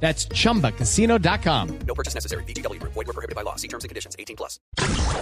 [0.00, 1.78] That's chumbacasino.com.
[1.86, 2.44] No purchase necessary.
[2.44, 2.80] BGW.
[2.82, 3.56] Void were prohibited by law.
[3.56, 4.14] See terms and conditions.
[4.18, 4.60] 18 plus.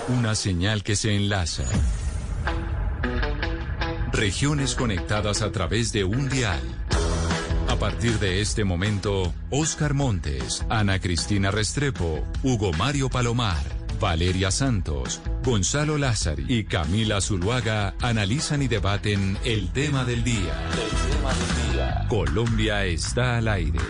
[0.08, 1.64] Una señal que se enlaza.
[4.12, 6.60] Regiones conectadas a través de un dial.
[7.68, 13.64] A partir de este momento, Oscar Montes, Ana Cristina Restrepo, Hugo Mario Palomar,
[13.98, 20.54] Valeria Santos, Gonzalo Lázari y Camila Zuluaga analizan y debaten el tema del día.
[20.72, 22.06] El tema del día.
[22.08, 23.80] Colombia está al aire.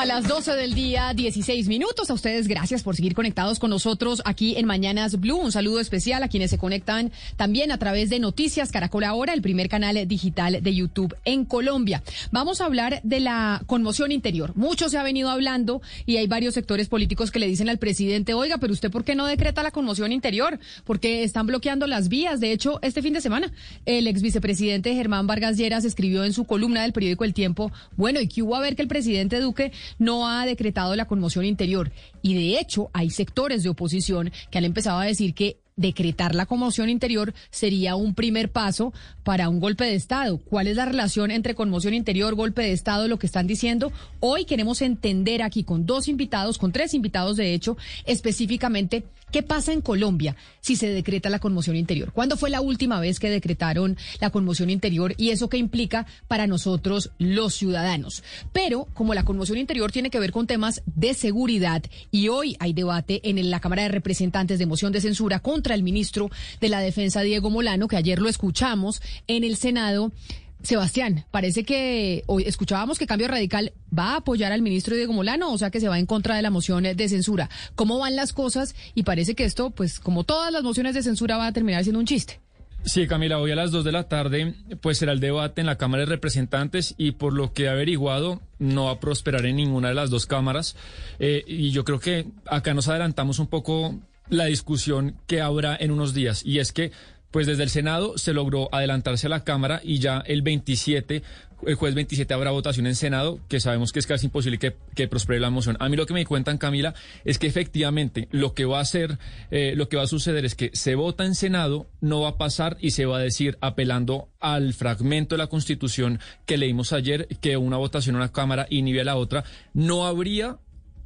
[0.00, 2.08] A las 12 del día, 16 minutos.
[2.08, 5.36] A ustedes, gracias por seguir conectados con nosotros aquí en Mañanas Blue.
[5.36, 9.42] Un saludo especial a quienes se conectan también a través de Noticias Caracol Ahora, el
[9.42, 12.02] primer canal digital de YouTube en Colombia.
[12.30, 14.56] Vamos a hablar de la conmoción interior.
[14.56, 18.32] Mucho se ha venido hablando y hay varios sectores políticos que le dicen al presidente,
[18.32, 20.58] oiga, pero usted por qué no decreta la conmoción interior?
[20.84, 22.40] Porque están bloqueando las vías.
[22.40, 23.52] De hecho, este fin de semana,
[23.84, 28.18] el ex vicepresidente Germán Vargas Lleras escribió en su columna del periódico El Tiempo, bueno,
[28.18, 31.92] y que hubo a ver que el presidente Duque no ha decretado la conmoción interior.
[32.22, 36.44] Y de hecho, hay sectores de oposición que han empezado a decir que decretar la
[36.44, 38.92] conmoción interior sería un primer paso
[39.24, 40.38] para un golpe de Estado.
[40.38, 43.90] ¿Cuál es la relación entre conmoción interior, golpe de Estado, lo que están diciendo?
[44.20, 49.72] Hoy queremos entender aquí con dos invitados, con tres invitados de hecho, específicamente qué pasa
[49.72, 52.12] en Colombia si se decreta la conmoción interior.
[52.12, 56.46] ¿Cuándo fue la última vez que decretaron la conmoción interior y eso qué implica para
[56.46, 58.22] nosotros los ciudadanos?
[58.52, 62.72] Pero como la conmoción interior tiene que ver con temas de seguridad y hoy hay
[62.72, 66.80] debate en la Cámara de Representantes de moción de censura contra el ministro de la
[66.80, 70.12] Defensa, Diego Molano, que ayer lo escuchamos en el Senado.
[70.62, 75.52] Sebastián, parece que hoy escuchábamos que Cambio Radical va a apoyar al ministro Diego Molano,
[75.52, 77.48] o sea que se va en contra de la moción de censura.
[77.74, 78.74] ¿Cómo van las cosas?
[78.94, 81.98] Y parece que esto, pues como todas las mociones de censura, va a terminar siendo
[81.98, 82.40] un chiste.
[82.84, 85.76] Sí, Camila, hoy a las 2 de la tarde pues será el debate en la
[85.76, 89.88] Cámara de Representantes y por lo que he averiguado no va a prosperar en ninguna
[89.88, 90.76] de las dos cámaras.
[91.18, 93.98] Eh, y yo creo que acá nos adelantamos un poco
[94.30, 96.92] la discusión que habrá en unos días y es que
[97.30, 101.22] pues desde el Senado se logró adelantarse a la Cámara y ya el 27,
[101.66, 105.40] el jueves 27 habrá votación en Senado, que sabemos que es casi imposible que, prospere
[105.40, 105.76] la moción.
[105.80, 109.18] A mí lo que me cuentan, Camila, es que efectivamente lo que va a hacer,
[109.50, 112.38] eh, lo que va a suceder es que se vota en Senado, no va a
[112.38, 117.28] pasar y se va a decir, apelando al fragmento de la Constitución que leímos ayer,
[117.40, 120.58] que una votación en una Cámara inhibe a la otra, no habría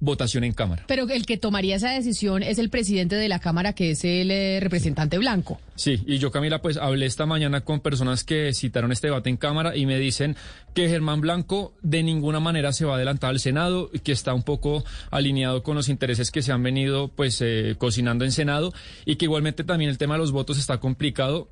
[0.04, 0.84] votación en Cámara.
[0.86, 4.30] Pero el que tomaría esa decisión es el presidente de la Cámara, que es el
[4.30, 5.60] eh, representante blanco.
[5.74, 9.36] Sí, y yo, Camila, pues hablé esta mañana con personas que citaron este debate en
[9.36, 10.36] Cámara y me dicen
[10.74, 14.34] que Germán Blanco de ninguna manera se va a adelantar al Senado, y que está
[14.34, 18.72] un poco alineado con los intereses que se han venido pues eh, cocinando en Senado
[19.04, 21.50] y que igualmente también el tema de los votos está complicado.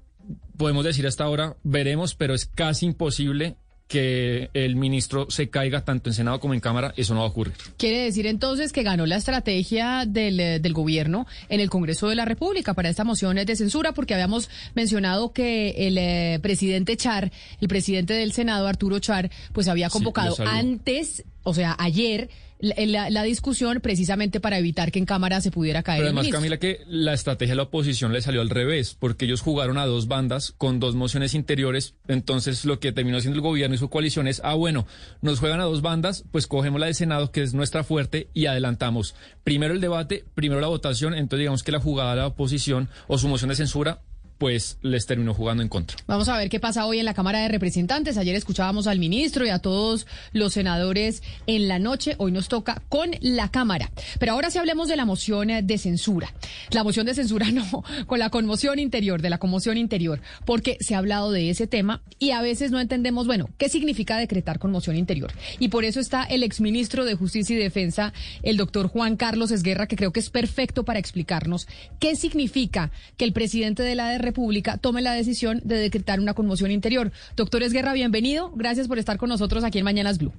[0.57, 3.57] Podemos decir hasta ahora, veremos, pero es casi imposible
[3.89, 7.29] que el ministro se caiga tanto en Senado como en Cámara, eso no va a
[7.29, 7.55] ocurrir.
[7.77, 12.15] Quiere decir entonces que ganó la estrategia del, eh, del gobierno en el Congreso de
[12.15, 17.33] la República para esta moción de censura, porque habíamos mencionado que el eh, presidente Char,
[17.61, 22.31] el presidente del Senado, Arturo Char, pues había convocado antes, o sea, ayer,
[22.63, 25.99] la, la, discusión precisamente para evitar que en Cámara se pudiera caer.
[25.99, 29.25] Pero además, el Camila, que la estrategia de la oposición le salió al revés, porque
[29.25, 31.95] ellos jugaron a dos bandas con dos mociones interiores.
[32.07, 34.87] Entonces, lo que terminó haciendo el gobierno y su coalición es, ah, bueno,
[35.23, 38.47] nos juegan a dos bandas, pues cogemos la del Senado, que es nuestra fuerte, y
[38.47, 41.15] adelantamos primero el debate, primero la votación.
[41.15, 44.03] Entonces, digamos que la jugada de la oposición o su moción de censura
[44.43, 45.97] pues les terminó jugando en contra.
[46.09, 48.17] Vamos a ver qué pasa hoy en la Cámara de Representantes.
[48.17, 52.17] Ayer escuchábamos al ministro y a todos los senadores en la noche.
[52.19, 53.93] Hoy nos toca con la Cámara.
[54.19, 56.35] Pero ahora sí hablemos de la moción de censura.
[56.71, 60.97] La moción de censura no, con la conmoción interior, de la conmoción interior, porque se
[60.97, 64.97] ha hablado de ese tema y a veces no entendemos, bueno, qué significa decretar conmoción
[64.97, 65.33] interior.
[65.61, 68.13] Y por eso está el exministro de Justicia y Defensa,
[68.43, 71.69] el doctor Juan Carlos Esguerra, que creo que es perfecto para explicarnos
[72.01, 76.71] qué significa que el presidente de la República tome la decisión de decretar una conmoción
[76.71, 77.13] interior.
[77.37, 78.51] Doctor Esguerra, bienvenido.
[78.55, 80.33] Gracias por estar con nosotros aquí en Mañanas Blue.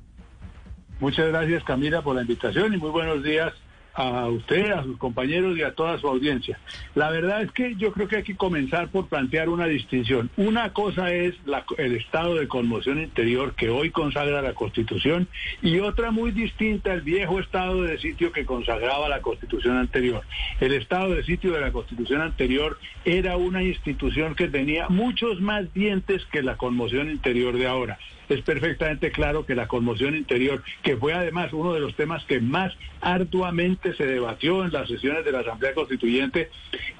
[1.00, 3.54] Muchas gracias Camila por la invitación y muy buenos días
[3.94, 6.60] a usted, a sus compañeros y a toda su audiencia.
[6.96, 10.30] La verdad es que yo creo que hay que comenzar por plantear una distinción.
[10.38, 15.28] Una cosa es la- el estado de conmoción interior que hoy consagra la Constitución
[15.62, 20.24] y otra muy distinta el viejo estado de sitio que consagraba la Constitución anterior.
[20.60, 25.72] El estado de sitio de la Constitución anterior era una institución que tenía muchos más
[25.74, 28.00] dientes que la conmoción interior de ahora.
[28.30, 32.40] Es perfectamente claro que la conmoción interior, que fue además uno de los temas que
[32.40, 36.50] más arduamente se debatió en las sesiones de la Asamblea Constituyente,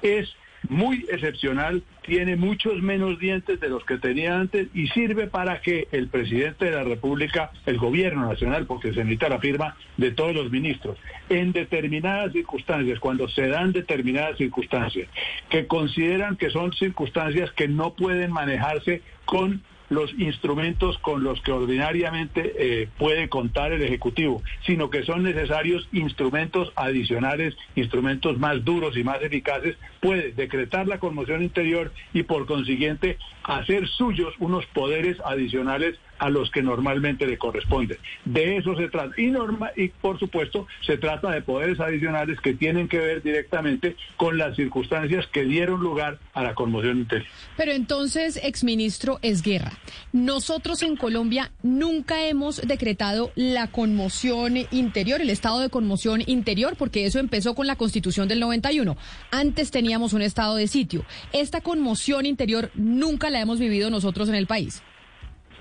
[0.02, 0.34] es
[0.68, 5.88] muy excepcional, tiene muchos menos dientes de los que tenía antes y sirve para que
[5.92, 10.34] el presidente de la República, el gobierno nacional, porque se necesita la firma de todos
[10.34, 10.98] los ministros,
[11.28, 15.08] en determinadas circunstancias, cuando se dan determinadas circunstancias,
[15.48, 19.62] que consideran que son circunstancias que no pueden manejarse con
[19.94, 25.88] los instrumentos con los que ordinariamente eh, puede contar el Ejecutivo, sino que son necesarios
[25.92, 32.46] instrumentos adicionales, instrumentos más duros y más eficaces, puede decretar la conmoción interior y por
[32.46, 37.98] consiguiente hacer suyos unos poderes adicionales a los que normalmente le corresponden.
[38.24, 39.20] De eso se trata.
[39.20, 43.96] Y, norma, y por supuesto se trata de poderes adicionales que tienen que ver directamente
[44.16, 47.28] con las circunstancias que dieron lugar a la conmoción interior.
[47.56, 49.72] Pero entonces, exministro Esguerra,
[50.12, 57.06] nosotros en Colombia nunca hemos decretado la conmoción interior, el estado de conmoción interior, porque
[57.06, 58.96] eso empezó con la Constitución del 91.
[59.30, 61.04] Antes teníamos un estado de sitio.
[61.32, 64.82] Esta conmoción interior nunca la hemos vivido nosotros en el país.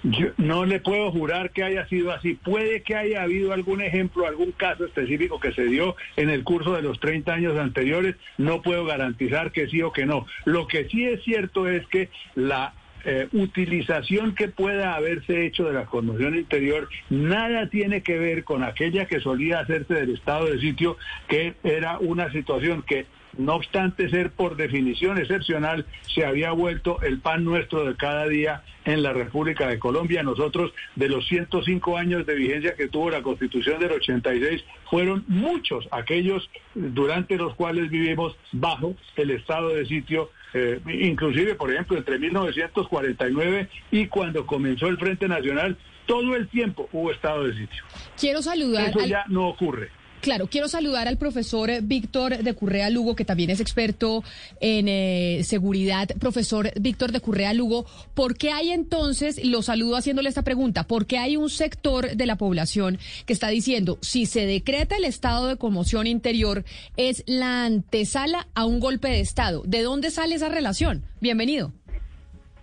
[0.03, 2.33] Yo no le puedo jurar que haya sido así.
[2.33, 6.73] Puede que haya habido algún ejemplo, algún caso específico que se dio en el curso
[6.73, 8.15] de los 30 años anteriores.
[8.37, 10.25] No puedo garantizar que sí o que no.
[10.43, 12.73] Lo que sí es cierto es que la
[13.05, 18.63] eh, utilización que pueda haberse hecho de la conmoción interior nada tiene que ver con
[18.63, 20.97] aquella que solía hacerse del estado de sitio,
[21.27, 23.05] que era una situación que
[23.37, 28.63] no obstante ser por definición excepcional, se había vuelto el pan nuestro de cada día
[28.85, 30.23] en la República de Colombia.
[30.23, 35.87] Nosotros, de los 105 años de vigencia que tuvo la Constitución del 86, fueron muchos
[35.91, 42.19] aquellos durante los cuales vivimos bajo el estado de sitio, eh, inclusive, por ejemplo, entre
[42.19, 47.83] 1949 y cuando comenzó el Frente Nacional, todo el tiempo hubo estado de sitio.
[48.19, 49.89] Quiero saludar Eso al- ya no ocurre.
[50.23, 54.23] Claro, quiero saludar al profesor Víctor de Currea Lugo, que también es experto
[54.61, 56.07] en eh, seguridad.
[56.17, 61.07] Profesor Víctor de Currea Lugo, ¿por qué hay entonces, lo saludo haciéndole esta pregunta, por
[61.07, 65.47] qué hay un sector de la población que está diciendo, si se decreta el estado
[65.47, 66.63] de conmoción interior,
[66.95, 69.63] es la antesala a un golpe de Estado?
[69.67, 71.03] ¿De dónde sale esa relación?
[71.19, 71.73] Bienvenido.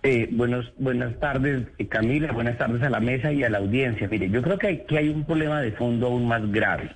[0.01, 4.07] Eh, buenos, buenas tardes, eh, Camila, buenas tardes a la mesa y a la audiencia.
[4.07, 6.95] Mire, yo creo que hay, que hay un problema de fondo aún más grave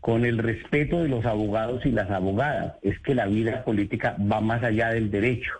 [0.00, 2.74] con el respeto de los abogados y las abogadas.
[2.82, 5.52] Es que la vida política va más allá del derecho.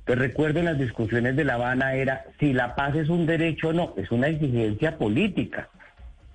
[0.00, 3.68] Entonces recuerdo en las discusiones de La Habana era si la paz es un derecho
[3.68, 5.68] o no, es una exigencia política.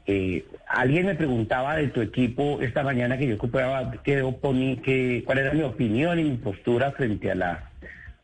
[0.06, 5.40] Eh, alguien me preguntaba de tu equipo esta mañana que yo ocupaba, que, oponí- cuál
[5.40, 7.70] era mi opinión y mi postura frente a la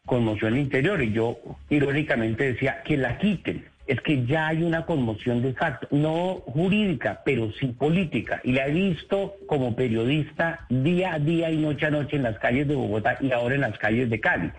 [0.06, 1.02] conmoción interior.
[1.04, 1.38] Y yo
[1.70, 3.66] irónicamente decía que la quiten.
[3.86, 8.40] Es que ya hay una conmoción de facto, no jurídica, pero sí política.
[8.44, 12.40] Y la he visto como periodista día a día y noche a noche en las
[12.40, 14.52] calles de Bogotá y ahora en las calles de Cali.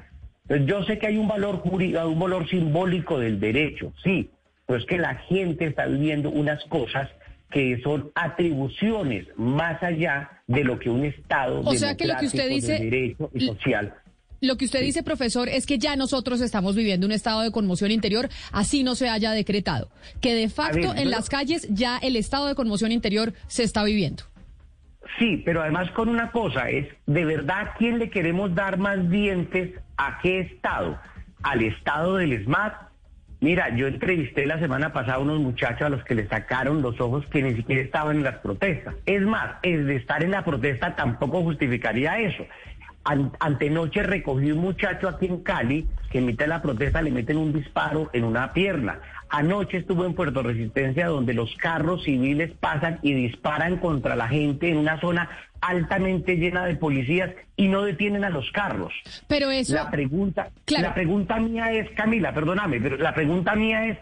[0.49, 4.29] Entonces yo sé que hay un valor jurídico, un valor simbólico del derecho, sí,
[4.67, 7.09] pero es que la gente está viviendo unas cosas
[7.51, 12.27] que son atribuciones más allá de lo que un Estado O sea que lo que
[12.27, 13.95] usted dice- de derecho y social
[14.45, 17.91] Lo que usted dice, profesor, es que ya nosotros estamos viviendo un estado de conmoción
[17.91, 19.89] interior, así no se haya decretado.
[20.21, 23.83] Que de facto ver, en las calles ya el estado de conmoción interior se está
[23.85, 24.25] viviendo.
[25.19, 29.09] Sí, pero además con una cosa, es de verdad a quién le queremos dar más
[29.09, 30.99] dientes, a qué estado,
[31.43, 32.75] al estado del SMAT.
[33.41, 37.01] Mira, yo entrevisté la semana pasada a unos muchachos a los que le sacaron los
[37.01, 38.95] ojos que ni siquiera estaban en las protestas.
[39.07, 42.47] Es más, el de estar en la protesta tampoco justificaría eso.
[43.05, 47.11] An- antenoche recogí un muchacho aquí en Cali que en mitad de la protesta le
[47.11, 48.99] meten un disparo en una pierna.
[49.29, 54.71] Anoche estuvo en Puerto Resistencia donde los carros civiles pasan y disparan contra la gente
[54.71, 55.29] en una zona
[55.61, 58.93] altamente llena de policías y no detienen a los carros.
[59.27, 60.89] Pero eso, La pregunta, Claro.
[60.89, 63.99] la pregunta mía es, Camila, perdóname, pero la pregunta mía es,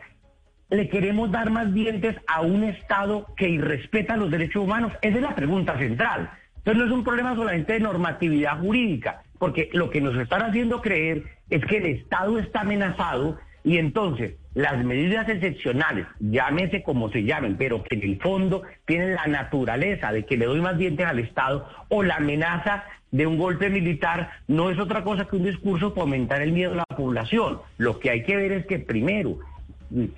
[0.70, 4.92] ¿le queremos dar más dientes a un Estado que irrespeta los derechos humanos?
[5.02, 6.30] Esa es la pregunta central.
[6.64, 10.80] Entonces no es un problema solamente de normatividad jurídica, porque lo que nos están haciendo
[10.80, 17.22] creer es que el Estado está amenazado Y entonces, las medidas excepcionales, llámese como se
[17.22, 21.06] llamen, pero que en el fondo tienen la naturaleza de que le doy más dientes
[21.06, 25.44] al Estado o la amenaza de un golpe militar, no es otra cosa que un
[25.44, 27.60] discurso para aumentar el miedo a la población.
[27.78, 29.38] Lo que hay que ver es que primero,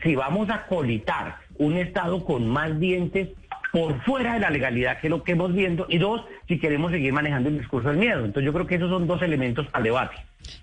[0.03, 3.29] si vamos a colitar un Estado con más dientes
[3.75, 6.93] por fuera de la legalidad, que es lo que hemos viendo, y dos, si queremos
[6.93, 8.25] seguir manejando el discurso del miedo.
[8.25, 10.15] Entonces yo creo que esos son dos elementos al debate.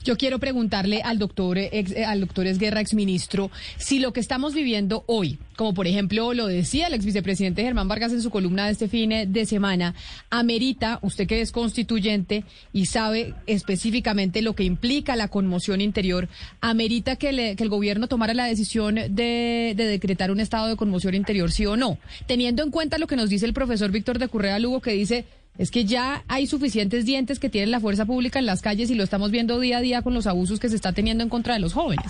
[0.04, 4.54] Yo quiero preguntarle al doctor, ex, eh, al doctor Esguerra, exministro, si lo que estamos
[4.54, 8.66] viviendo hoy, como por ejemplo lo decía el ex vicepresidente Germán Vargas en su columna
[8.66, 9.94] de este fin de semana,
[10.30, 16.30] amerita, usted que es constituyente y sabe específicamente lo que implica la conmoción interior,
[16.62, 21.16] amerita que, que el gobierno tomara la decisión de, de, decretar un estado de conmoción
[21.16, 21.98] interior, sí o no,
[22.28, 25.26] teniendo en cuenta lo que nos dice el profesor Víctor de Currea Lugo, que dice
[25.58, 28.96] es que ya hay suficientes dientes que tienen la fuerza pública en las calles y
[28.96, 31.54] lo estamos viendo día a día con los abusos que se está teniendo en contra
[31.54, 32.06] de los jóvenes.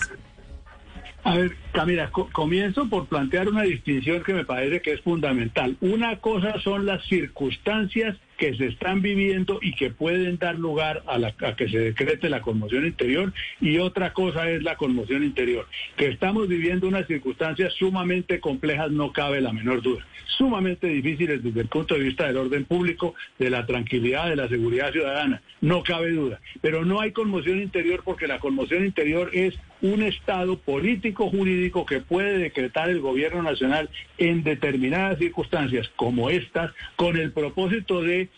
[1.24, 5.76] A ver, Camila, comienzo por plantear una distinción que me parece que es fundamental.
[5.80, 11.18] Una cosa son las circunstancias que se están viviendo y que pueden dar lugar a,
[11.18, 15.68] la, a que se decrete la conmoción interior y otra cosa es la conmoción interior.
[15.96, 20.04] Que estamos viviendo unas circunstancias sumamente complejas, no cabe la menor duda.
[20.26, 24.48] Sumamente difíciles desde el punto de vista del orden público, de la tranquilidad, de la
[24.48, 26.40] seguridad ciudadana, no cabe duda.
[26.60, 32.00] Pero no hay conmoción interior porque la conmoción interior es un estado político jurídico que
[32.00, 38.30] puede decretar el gobierno nacional en determinadas circunstancias como estas con el propósito de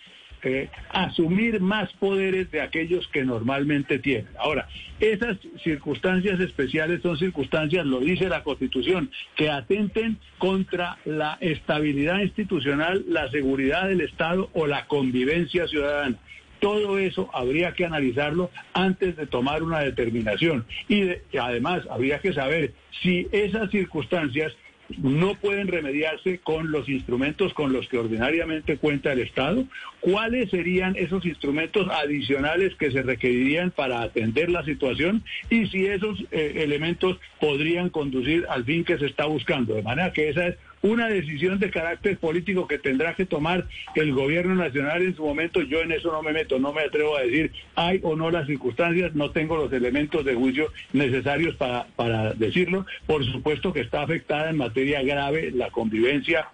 [0.47, 4.29] eh, asumir más poderes de aquellos que normalmente tienen.
[4.39, 4.69] Ahora,
[5.01, 13.05] esas circunstancias especiales son circunstancias, lo dice la Constitución, que atenten contra la estabilidad institucional,
[13.09, 16.19] la seguridad del Estado o la convivencia ciudadana.
[16.65, 20.65] Todo eso habría que analizarlo antes de tomar una determinación.
[20.89, 24.51] Y, además habría que saber si esas circunstancias
[24.97, 29.67] no pueden remediarse con los instrumentos con los que ordinariamente cuenta el Estado.
[30.01, 35.23] ¿Cuáles serían esos instrumentos adicionales que se requerirían para atender la situación?
[35.51, 39.75] Y si esos eh, elementos podrían conducir al fin que se está buscando.
[39.75, 44.13] De manera que esa es una decisión de carácter político que tendrá que tomar el
[44.13, 45.63] gobierno nacional en su momento.
[45.63, 48.47] Yo en eso no me meto, no me atrevo a decir hay o no las
[48.47, 52.85] circunstancias, no tengo los elementos de juicio necesarios para, para decirlo.
[53.07, 56.49] Por supuesto que está afectada en materia grave la convivencia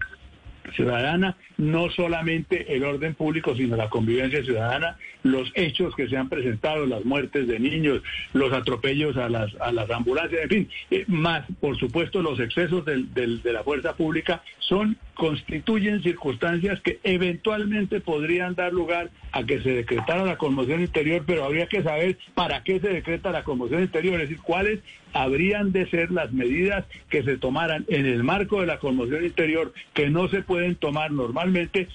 [0.77, 6.31] ciudadana, no solamente el orden público, sino la convivencia ciudadana, los hechos que se han
[6.31, 8.03] presentado, las muertes de niños,
[8.33, 12.87] los atropellos a las, a las ambulancias, en fin, eh, más, por supuesto, los excesos
[12.87, 19.45] del, del, de la fuerza pública, son, constituyen circunstancias que eventualmente podrían dar lugar a
[19.45, 23.45] que se decretara la conmoción interior, pero habría que saber para qué se decreta la
[23.45, 24.81] conmoción interior, es decir, cuáles
[25.13, 29.75] habrían de ser las medidas que se tomaran en el marco de la conmoción interior
[29.93, 31.50] que no se pueden tomar normalmente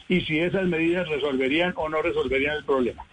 [0.08, 3.06] y si esas medidas resolverían o no resolverían el problema.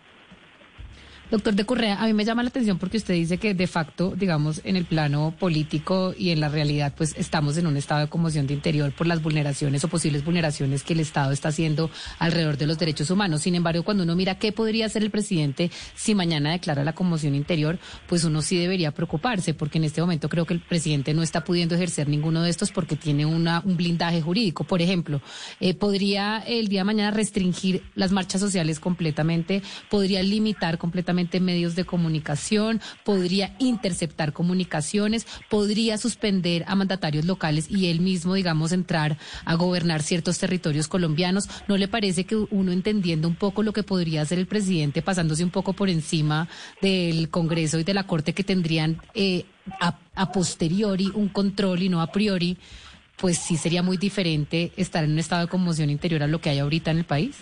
[1.32, 4.12] Doctor de Correa, a mí me llama la atención porque usted dice que de facto,
[4.14, 8.08] digamos, en el plano político y en la realidad, pues estamos en un estado de
[8.10, 12.58] conmoción de interior por las vulneraciones o posibles vulneraciones que el Estado está haciendo alrededor
[12.58, 13.40] de los derechos humanos.
[13.40, 17.34] Sin embargo, cuando uno mira qué podría hacer el presidente si mañana declara la conmoción
[17.34, 21.22] interior, pues uno sí debería preocuparse, porque en este momento creo que el presidente no
[21.22, 24.64] está pudiendo ejercer ninguno de estos porque tiene un blindaje jurídico.
[24.64, 25.22] Por ejemplo,
[25.60, 31.74] eh, podría el día de mañana restringir las marchas sociales completamente, podría limitar completamente medios
[31.74, 39.18] de comunicación, podría interceptar comunicaciones, podría suspender a mandatarios locales y él mismo, digamos, entrar
[39.44, 41.48] a gobernar ciertos territorios colombianos.
[41.68, 45.44] ¿No le parece que uno entendiendo un poco lo que podría hacer el presidente, pasándose
[45.44, 46.48] un poco por encima
[46.80, 49.44] del Congreso y de la Corte que tendrían eh,
[49.80, 52.56] a, a posteriori un control y no a priori,
[53.16, 56.50] pues sí sería muy diferente estar en un estado de conmoción interior a lo que
[56.50, 57.36] hay ahorita en el país?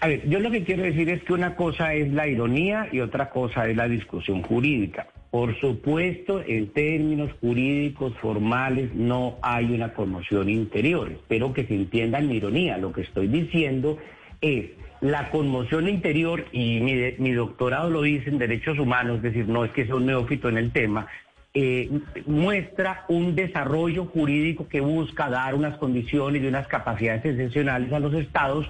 [0.00, 3.00] A ver, yo lo que quiero decir es que una cosa es la ironía y
[3.00, 5.08] otra cosa es la discusión jurídica.
[5.30, 11.10] Por supuesto, en términos jurídicos formales no hay una conmoción interior.
[11.10, 12.78] Espero que se entienda mi ironía.
[12.78, 13.98] Lo que estoy diciendo
[14.40, 19.64] es la conmoción interior, y mi, doctorado lo dice en derechos humanos, es decir, no
[19.64, 21.06] es que sea un neófito en el tema,
[21.54, 21.90] eh,
[22.26, 28.14] muestra un desarrollo jurídico que busca dar unas condiciones y unas capacidades excepcionales a los
[28.14, 28.68] estados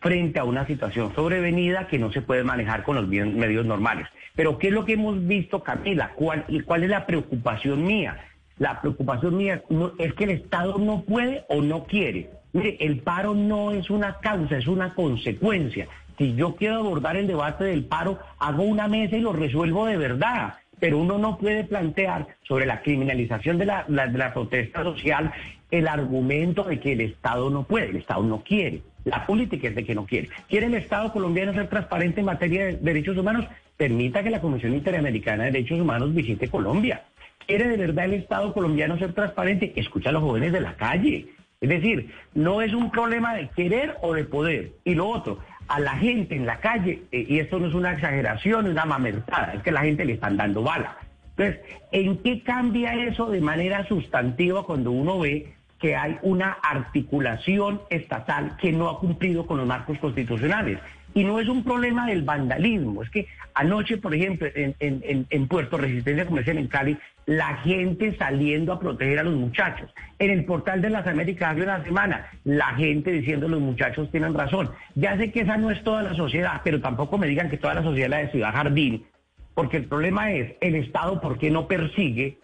[0.00, 4.06] frente a una situación sobrevenida que no se puede manejar con los medios normales.
[4.34, 6.12] Pero ¿qué es lo que hemos visto, Camila?
[6.14, 8.16] ¿Cuál, cuál es la preocupación mía?
[8.58, 9.62] La preocupación mía
[9.98, 12.30] es que el Estado no puede o no quiere.
[12.52, 15.86] Mire, el paro no es una causa, es una consecuencia.
[16.16, 19.96] Si yo quiero abordar el debate del paro, hago una mesa y lo resuelvo de
[19.96, 20.54] verdad.
[20.80, 25.32] pero uno no puede plantear sobre la criminalización de la, la- de la protesta social
[25.72, 28.82] el argumento de que el Estado no puede, el Estado no quiere.
[29.08, 30.28] La política es de que no quiere.
[30.48, 33.46] ¿Quiere el Estado colombiano ser transparente en materia de derechos humanos?
[33.76, 37.04] Permita que la Comisión Interamericana de Derechos Humanos visite Colombia.
[37.46, 39.72] ¿Quiere de verdad el Estado colombiano ser transparente?
[39.76, 41.28] Escucha a los jóvenes de la calle.
[41.60, 44.72] Es decir, no es un problema de querer o de poder.
[44.84, 47.92] Y lo otro, a la gente en la calle, eh, y esto no es una
[47.92, 50.96] exageración, una mamertada, es que la gente le están dando bala.
[51.36, 51.60] Entonces,
[51.92, 58.56] ¿en qué cambia eso de manera sustantiva cuando uno ve que hay una articulación estatal
[58.60, 60.78] que no ha cumplido con los marcos constitucionales?
[61.14, 65.48] Y no es un problema del vandalismo, es que anoche, por ejemplo, en, en- en-
[65.48, 69.92] Puerto Resistencia Comercial en Cali, la gente saliendo a proteger a los muchachos.
[70.18, 74.34] En el portal de las Américas hace una semana, la gente diciendo los muchachos tienen
[74.34, 74.70] razón.
[74.94, 77.74] Ya sé que esa no es toda la sociedad, pero tampoco me digan que toda
[77.74, 79.04] la sociedad es la de Ciudad Jardín,
[79.54, 82.38] porque el problema es el Estado, ¿por qué no persigue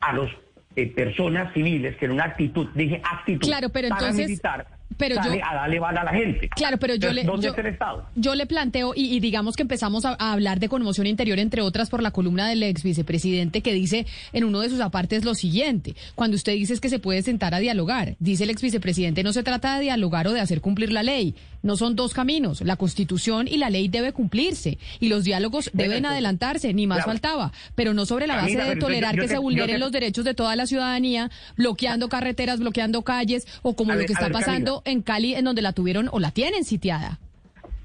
[0.00, 0.30] a los
[0.76, 5.32] eh, personas civiles que en una actitud, dije actitud Claro, pero entonces- paramilitar, pero yo-
[5.44, 6.48] a darle bala a la gente?
[6.50, 8.06] Claro, pero yo Entonces, le, ¿Dónde yo, está el Estado?
[8.16, 11.62] yo le planteo, y, y digamos que empezamos a, a hablar de conmoción interior, entre
[11.62, 15.34] otras, por la columna del ex vicepresidente que dice en uno de sus apartes lo
[15.34, 15.94] siguiente.
[16.14, 19.32] Cuando usted dice es que se puede sentar a dialogar, dice el ex vicepresidente, no
[19.32, 21.34] se trata de dialogar o de hacer cumplir la ley.
[21.62, 22.62] No son dos caminos.
[22.62, 24.78] La constitución y la ley debe cumplirse.
[24.98, 27.10] Y los diálogos deben adelantarse, ni más claro.
[27.10, 27.52] faltaba.
[27.74, 29.92] Pero no sobre la base Camila, de tolerar yo que te- se vulneren te- los
[29.92, 34.24] derechos de toda la ciudadanía, bloqueando carreteras, bloqueando calles, o como lo ver, que está
[34.24, 37.18] ver, pasando en Cali, en donde la tuvieron o la tienen sitiada.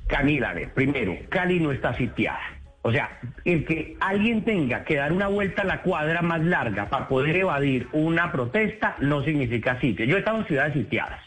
[0.08, 2.40] Camila, primero, Cali no está sitiada.
[2.84, 6.88] O sea, el que alguien tenga que dar una vuelta a la cuadra más larga
[6.88, 10.06] para poder evadir una protesta no significa sitio.
[10.06, 11.20] Yo he estado en ciudades sitiadas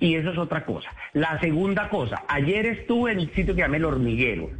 [0.00, 0.88] y eso es otra cosa.
[1.12, 4.50] La segunda cosa, ayer estuve en un sitio que llama El Hormiguero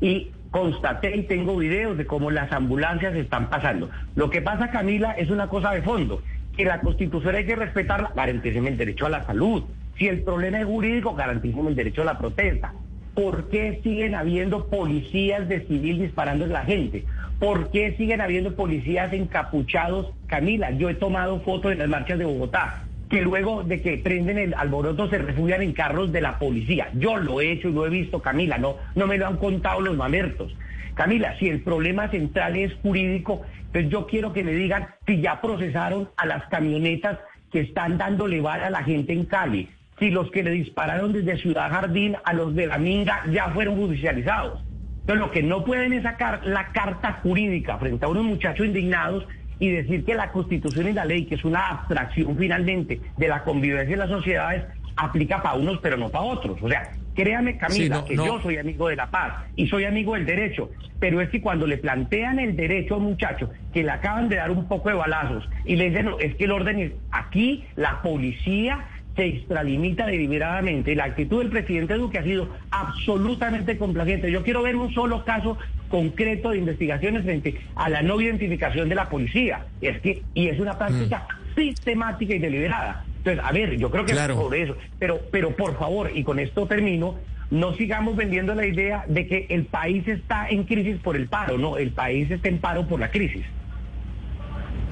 [0.00, 3.88] y constaté y tengo videos de cómo las ambulancias están pasando.
[4.16, 6.20] Lo que pasa, Camila, es una cosa de fondo,
[6.56, 9.64] que la Constitución hay que respetarla, garantíceme el derecho a la salud.
[10.02, 12.74] Si el problema es jurídico, garantíceme el derecho a la protesta.
[13.14, 17.04] ¿Por qué siguen habiendo policías de civil disparando a la gente?
[17.38, 20.12] ¿Por qué siguen habiendo policías encapuchados?
[20.26, 24.38] Camila, yo he tomado fotos en las marchas de Bogotá, que luego de que prenden
[24.38, 26.88] el alboroto se refugian en carros de la policía.
[26.94, 29.82] Yo lo he hecho y lo he visto, Camila, no, no me lo han contado
[29.82, 30.52] los mamertos.
[30.94, 35.40] Camila, si el problema central es jurídico, pues yo quiero que me digan si ya
[35.40, 37.20] procesaron a las camionetas
[37.52, 39.68] que están dándole bala a la gente en Cali,
[40.02, 43.76] si los que le dispararon desde Ciudad Jardín a los de la Minga ya fueron
[43.76, 44.60] judicializados.
[45.02, 49.24] Entonces lo que no pueden es sacar la carta jurídica frente a unos muchachos indignados
[49.60, 53.44] y decir que la constitución y la ley, que es una abstracción finalmente de la
[53.44, 54.64] convivencia en las sociedades,
[54.96, 56.58] aplica para unos pero no para otros.
[56.60, 58.26] O sea, créame Camila, Sí, no, que no.
[58.26, 61.64] yo soy amigo de la paz y soy amigo del derecho, pero es que cuando
[61.68, 64.96] le plantean el derecho a un muchacho que le acaban de dar un poco de
[64.96, 68.84] balazos y le dicen, "No, es que el orden es aquí, la policía
[69.16, 74.30] se extralimita deliberadamente la actitud del presidente Duque ha sido absolutamente complaciente.
[74.30, 78.94] Yo quiero ver un solo caso concreto de investigaciones frente a la no identificación de
[78.94, 79.66] la policía.
[79.80, 83.04] Es que, y es una práctica sistemática y deliberada.
[83.18, 84.36] Entonces, a ver, yo creo que Claro.
[84.40, 87.16] por eso, pero, pero por favor, y con esto termino,
[87.50, 91.58] no sigamos vendiendo la idea de que el país está en crisis por el paro,
[91.58, 93.44] no, el país está en paro por la crisis.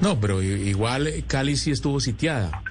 [0.01, 2.63] No, pero igual Cali sí estuvo sitiada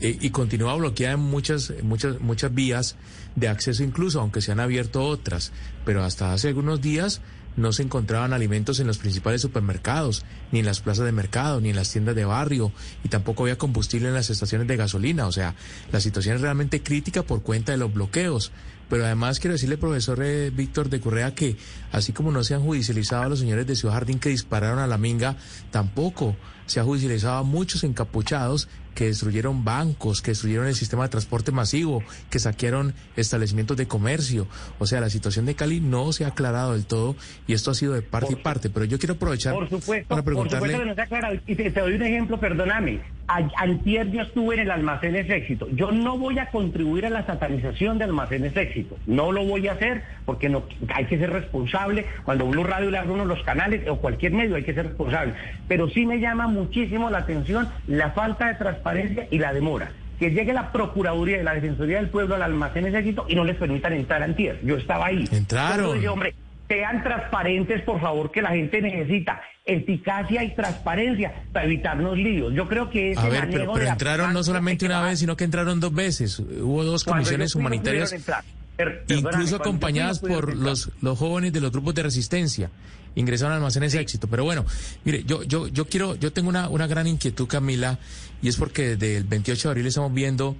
[0.00, 2.96] eh, y continúa bloqueada en muchas, muchas, muchas vías
[3.36, 5.52] de acceso incluso, aunque se han abierto otras.
[5.84, 7.20] Pero hasta hace algunos días
[7.56, 11.70] no se encontraban alimentos en los principales supermercados, ni en las plazas de mercado, ni
[11.70, 12.72] en las tiendas de barrio,
[13.04, 15.26] y tampoco había combustible en las estaciones de gasolina.
[15.26, 15.54] O sea,
[15.92, 18.52] la situación es realmente crítica por cuenta de los bloqueos.
[18.88, 21.56] Pero además quiero decirle, profesor eh, Víctor de Correa, que
[21.90, 24.86] así como no se han judicializado a los señores de Ciudad Jardín que dispararon a
[24.86, 25.36] la minga,
[25.70, 31.08] tampoco se ha judicializado a muchos encapuchados que destruyeron bancos, que destruyeron el sistema de
[31.10, 34.46] transporte masivo, que saquearon establecimientos de comercio.
[34.78, 37.74] O sea, la situación de Cali no se ha aclarado del todo y esto ha
[37.74, 38.70] sido de parte y parte.
[38.70, 40.72] Pero yo quiero aprovechar Por supuesto, para por preguntarle...
[40.72, 41.34] supuesto que no se ha aclarado.
[41.46, 43.00] Y te, te doy un ejemplo, perdóname.
[43.26, 45.68] Antier yo estuve en el Almacenes Éxito.
[45.72, 48.96] Yo no voy a contribuir a la satanización de Almacenes Éxito.
[49.06, 52.06] No lo voy a hacer porque no hay que ser responsable.
[52.24, 55.34] Cuando uno radio le abre uno los canales o cualquier medio hay que ser responsable.
[55.68, 59.92] Pero sí me llama muchísimo la atención la falta de transparencia y la demora.
[60.18, 63.56] Que llegue la Procuraduría y la Defensoría del Pueblo al Almacenes Éxito y no les
[63.56, 64.60] permitan entrar antier.
[64.62, 65.24] Yo estaba ahí.
[65.32, 65.86] Entraron.
[65.86, 66.34] Yo dije, hombre,
[66.68, 72.52] sean transparentes, por favor, que la gente necesita eficacia y transparencia para evitarnos líos.
[72.54, 75.44] Yo creo que ese A ver, pero, de entraron no solamente una vez, sino que
[75.44, 76.38] entraron dos veces.
[76.38, 78.44] Hubo dos comisiones humanitarias entrar.
[78.76, 82.70] Per- incluso acompañadas por los, los jóvenes de los grupos de resistencia.
[83.14, 84.26] Ingresaron a almacenes éxito.
[84.26, 84.64] Pero bueno,
[85.04, 87.98] mire, yo, yo, yo quiero, yo tengo una, una gran inquietud, Camila,
[88.44, 90.54] y es porque desde el 28 de abril estamos viendo,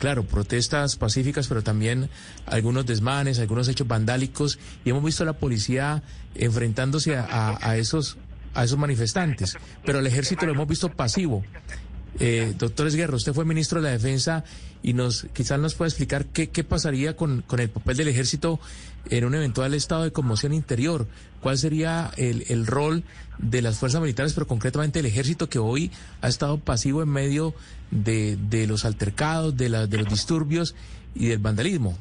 [0.00, 2.10] claro, protestas pacíficas, pero también
[2.46, 6.02] algunos desmanes, algunos hechos vandálicos, y hemos visto a la policía
[6.34, 8.16] enfrentándose a, esos,
[8.54, 9.56] a esos manifestantes.
[9.84, 11.44] Pero el ejército lo hemos visto pasivo.
[12.18, 14.42] Eh, doctor Esguerra, usted fue ministro de la Defensa
[14.82, 18.58] y nos quizás nos puede explicar qué, qué pasaría con, con el papel del ejército
[19.10, 21.06] en un eventual estado de conmoción interior.
[21.40, 23.04] ¿Cuál sería el, el rol
[23.38, 25.90] de las fuerzas militares, pero concretamente el ejército que hoy
[26.20, 27.54] ha estado pasivo en medio
[27.90, 30.74] de, de los altercados, de, de los disturbios
[31.14, 31.96] y del vandalismo?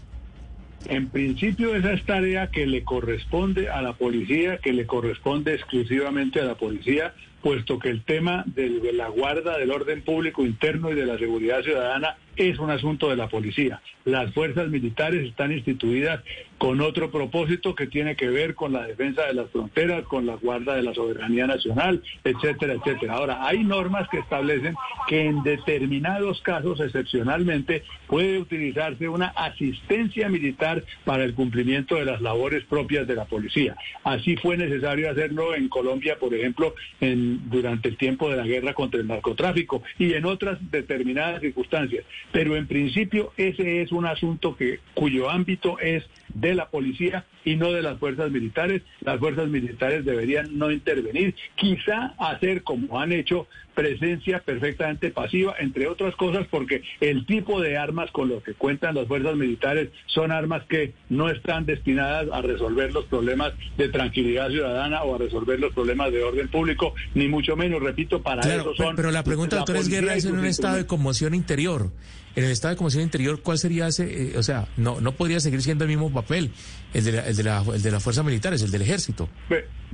[0.86, 6.40] En principio esa es tarea que le corresponde a la policía, que le corresponde exclusivamente
[6.40, 10.96] a la policía, puesto que el tema de la guarda del orden público interno y
[10.96, 13.82] de la seguridad ciudadana es un asunto de la policía.
[14.06, 16.22] Las fuerzas militares están instituidas
[16.58, 20.36] con otro propósito que tiene que ver con la defensa de las fronteras, con la
[20.36, 23.14] guarda de la soberanía nacional, etcétera, etcétera.
[23.16, 24.76] Ahora, hay normas que establecen
[25.08, 32.22] que en determinados casos, excepcionalmente, puede utilizarse una asistencia militar para el cumplimiento de las
[32.22, 33.76] labores propias de la policía.
[34.04, 38.74] Así fue necesario hacerlo en Colombia, por ejemplo, en, durante el tiempo de la guerra
[38.74, 42.06] contra el narcotráfico y en otras determinadas circunstancias.
[42.32, 46.04] Pero en principio ese es un asunto que, cuyo ámbito es
[46.40, 48.82] de la policía y no de las fuerzas militares.
[49.02, 55.88] Las fuerzas militares deberían no intervenir, quizá hacer como han hecho presencia perfectamente pasiva, entre
[55.88, 60.32] otras cosas porque el tipo de armas con los que cuentan las fuerzas militares son
[60.32, 65.60] armas que no están destinadas a resolver los problemas de tranquilidad ciudadana o a resolver
[65.60, 68.96] los problemas de orden público, ni mucho menos, repito, para Claro, eso son...
[68.96, 71.92] pero la pregunta, doctor policía Esguerra, y es en un estado de conmoción interior.
[72.38, 74.04] En el estado de conmoción interior, ¿cuál sería ese?
[74.34, 76.52] eh, o sea, no, no podría seguir siendo el mismo papel,
[76.94, 79.28] el de, la, el de, la, el de las fuerzas militares, el del ejército.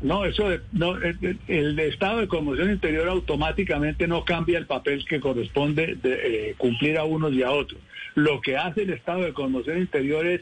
[0.02, 5.06] No, eso no, el, el- el estado de conmoción interior automáticamente no cambia el papel
[5.06, 7.80] que corresponde de, eh, cumplir a unos y a otros.
[8.16, 10.42] Lo que hace el estado de conmoción interior es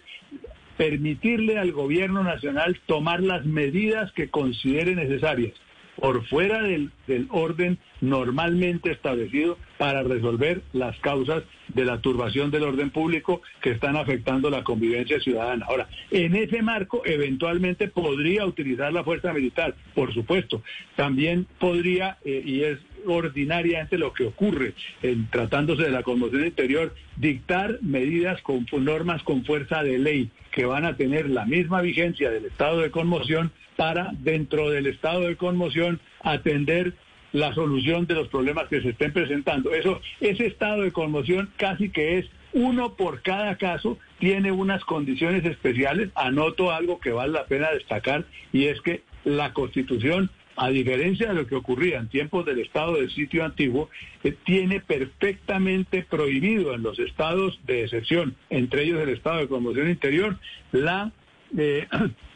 [0.78, 5.54] permitirle al gobierno nacional tomar las medidas que considere necesarias
[5.96, 12.64] por fuera del, del orden normalmente establecido para resolver las causas de la turbación del
[12.64, 15.66] orden público que están afectando la convivencia ciudadana.
[15.68, 20.64] Ahora, en ese marco, eventualmente podría utilizar la fuerza militar, por supuesto.
[20.96, 26.94] También podría, eh, y es ordinariamente lo que ocurre en tratándose de la conmoción interior,
[27.18, 32.30] dictar medidas con normas con fuerza de ley que van a tener la misma vigencia
[32.30, 36.94] del estado de conmoción para dentro del estado de conmoción atender
[37.32, 39.74] la solución de los problemas que se estén presentando.
[39.74, 45.46] Eso, ese estado de conmoción casi que es uno por cada caso, tiene unas condiciones
[45.46, 46.10] especiales.
[46.16, 51.34] Anoto algo que vale la pena destacar y es que la Constitución a diferencia de
[51.34, 53.90] lo que ocurría en tiempos del estado del sitio antiguo,
[54.24, 59.90] eh, tiene perfectamente prohibido en los estados de excepción, entre ellos el estado de conmoción
[59.90, 60.38] interior,
[60.72, 61.12] la
[61.58, 61.88] eh,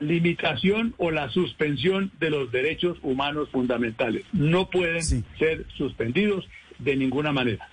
[0.00, 4.24] limitación o la suspensión de los derechos humanos fundamentales.
[4.32, 5.24] No pueden Sí.
[5.38, 6.46] ser suspendidos
[6.78, 7.68] de ninguna manera.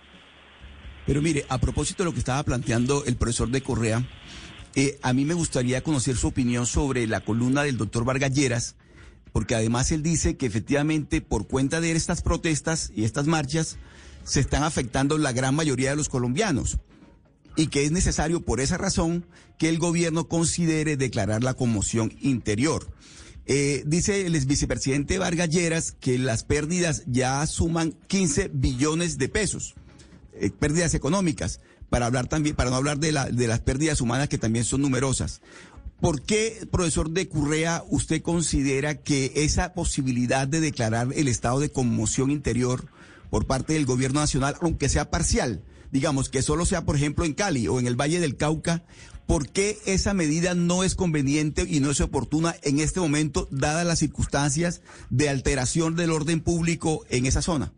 [1.05, 4.03] Pero mire, a propósito de lo que estaba planteando el profesor de Correa,
[4.75, 8.75] eh, a mí me gustaría conocer su opinión sobre la columna del doctor Vargas Lleras,
[9.33, 13.77] porque además él dice que efectivamente por cuenta de estas protestas y estas marchas
[14.23, 16.77] se están afectando la gran mayoría de los colombianos
[17.55, 19.25] y que es necesario por esa razón
[19.57, 22.87] que el gobierno considere declarar la conmoción interior.
[23.45, 29.75] Eh, dice el vicepresidente Vargas Lleras que las pérdidas ya suman 15 billones de pesos,
[30.33, 31.59] eh, pérdidas económicas,
[31.89, 34.81] para hablar también, para no hablar de, la, de las pérdidas humanas que también son
[34.81, 35.41] numerosas.
[35.99, 41.71] ¿Por qué, profesor de Currea, usted considera que esa posibilidad de declarar el estado de
[41.71, 42.87] conmoción interior
[43.29, 45.61] por parte del gobierno nacional, aunque sea parcial,
[45.91, 48.83] digamos que solo sea, por ejemplo, en Cali o en el Valle del Cauca,
[49.27, 53.85] ¿por qué esa medida no es conveniente y no es oportuna en este momento, dadas
[53.85, 57.71] las circunstancias de alteración del orden público en esa zona?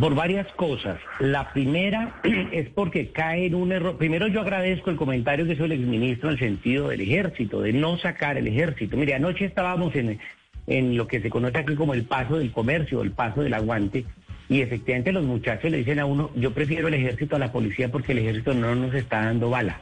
[0.00, 0.98] Por varias cosas.
[1.20, 2.20] La primera
[2.52, 3.96] es porque cae en un error.
[3.96, 7.72] Primero yo agradezco el comentario que hizo el exministro en el sentido del ejército, de
[7.72, 8.96] no sacar el ejército.
[8.96, 10.18] Mire, anoche estábamos en,
[10.66, 14.04] en lo que se conoce aquí como el paso del comercio, el paso del aguante,
[14.48, 17.90] y efectivamente los muchachos le dicen a uno, yo prefiero el ejército a la policía
[17.90, 19.80] porque el ejército no nos está dando bala.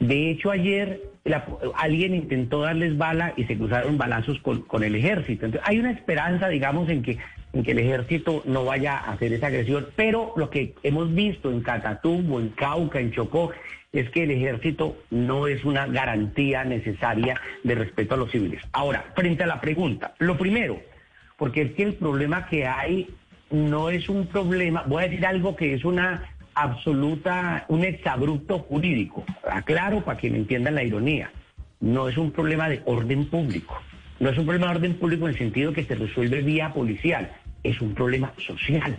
[0.00, 1.44] De hecho, ayer la-
[1.76, 5.44] alguien intentó darles bala y se cruzaron balazos con, con el ejército.
[5.46, 7.18] Entonces, hay una esperanza, digamos, en que,
[7.52, 11.50] en que el ejército no vaya a hacer esa agresión, pero lo que hemos visto
[11.50, 13.50] en Catatumbo, en Cauca, en Chocó,
[13.92, 18.62] es que el ejército no es una garantía necesaria de respeto a los civiles.
[18.72, 20.80] Ahora, frente a la pregunta, lo primero,
[21.36, 23.08] porque es que el problema que hay
[23.50, 29.24] no es un problema, voy a decir algo que es una absoluta, un exabrupto jurídico.
[29.50, 31.30] Aclaro para me entiendan la ironía.
[31.80, 33.80] No es un problema de orden público.
[34.20, 37.30] No es un problema de orden público en el sentido que se resuelve vía policial.
[37.62, 38.96] Es un problema social.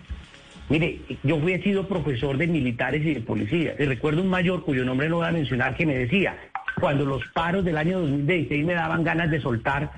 [0.68, 3.80] Mire, yo fui, sido profesor de militares y de policías.
[3.80, 6.38] Y recuerdo un mayor cuyo nombre no voy a mencionar que me decía,
[6.80, 9.92] cuando los paros del año 2016 me daban ganas de soltar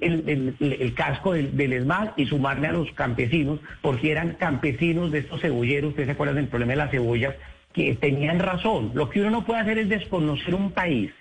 [0.00, 5.40] el, casco del, del, ESMAD y sumarme a los campesinos, porque eran campesinos de estos
[5.40, 7.34] cebolleros, ustedes se acuerdan del problema de las cebollas,
[7.72, 8.92] que tenían razón.
[8.94, 11.12] Lo que uno no puede hacer es desconocer un país,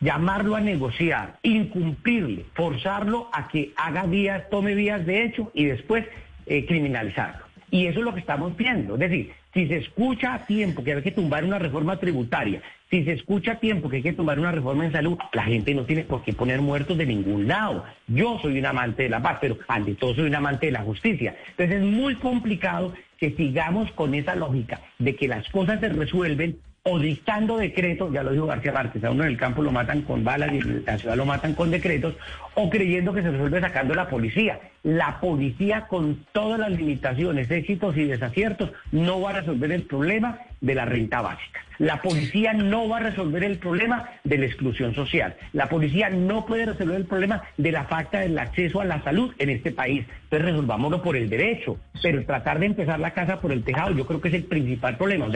[0.00, 6.04] llamarlo a negociar, incumplirle, forzarlo a que haga vías, tome vías de hecho y después
[6.46, 7.46] eh, criminalizarlo.
[7.70, 8.94] Y eso es lo que estamos viendo.
[8.94, 13.04] Es decir, si se escucha a tiempo que hay que tumbar una reforma tributaria, si
[13.04, 15.84] se escucha a tiempo que hay que tomar una reforma en salud, la gente no
[15.84, 17.84] tiene por qué poner muertos de ningún lado.
[18.06, 20.82] Yo soy un amante de la paz, pero ante todo soy un amante de la
[20.82, 21.36] justicia.
[21.50, 26.58] Entonces es muy complicado que sigamos con esa lógica de que las cosas se resuelven
[26.90, 30.02] o dictando decretos, ya lo dijo García Márquez, a uno en el campo lo matan
[30.02, 32.14] con balas y en la ciudad lo matan con decretos,
[32.54, 34.58] o creyendo que se resuelve sacando la policía.
[34.82, 40.38] La policía con todas las limitaciones, éxitos y desaciertos no va a resolver el problema
[40.60, 41.60] de la renta básica.
[41.78, 45.36] La policía no va a resolver el problema de la exclusión social.
[45.52, 49.32] La policía no puede resolver el problema de la falta del acceso a la salud
[49.38, 50.04] en este país.
[50.24, 54.06] Entonces resolvámoslo por el derecho, pero tratar de empezar la casa por el tejado yo
[54.06, 55.28] creo que es el principal problema.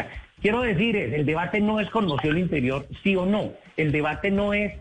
[0.42, 3.52] Quiero decir, el debate no es conmoción interior, sí o no.
[3.76, 4.72] El debate no es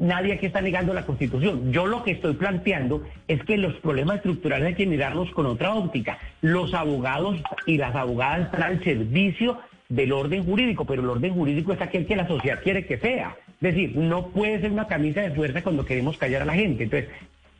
[0.00, 1.72] nadie aquí está negando la Constitución.
[1.72, 5.74] Yo lo que estoy planteando es que los problemas estructurales hay que mirarlos con otra
[5.74, 6.18] óptica.
[6.40, 11.72] Los abogados y las abogadas están al servicio del orden jurídico, pero el orden jurídico
[11.72, 13.36] es aquel que la sociedad quiere que sea.
[13.60, 16.84] Es decir, no puede ser una camisa de fuerza cuando queremos callar a la gente.
[16.84, 17.10] Entonces,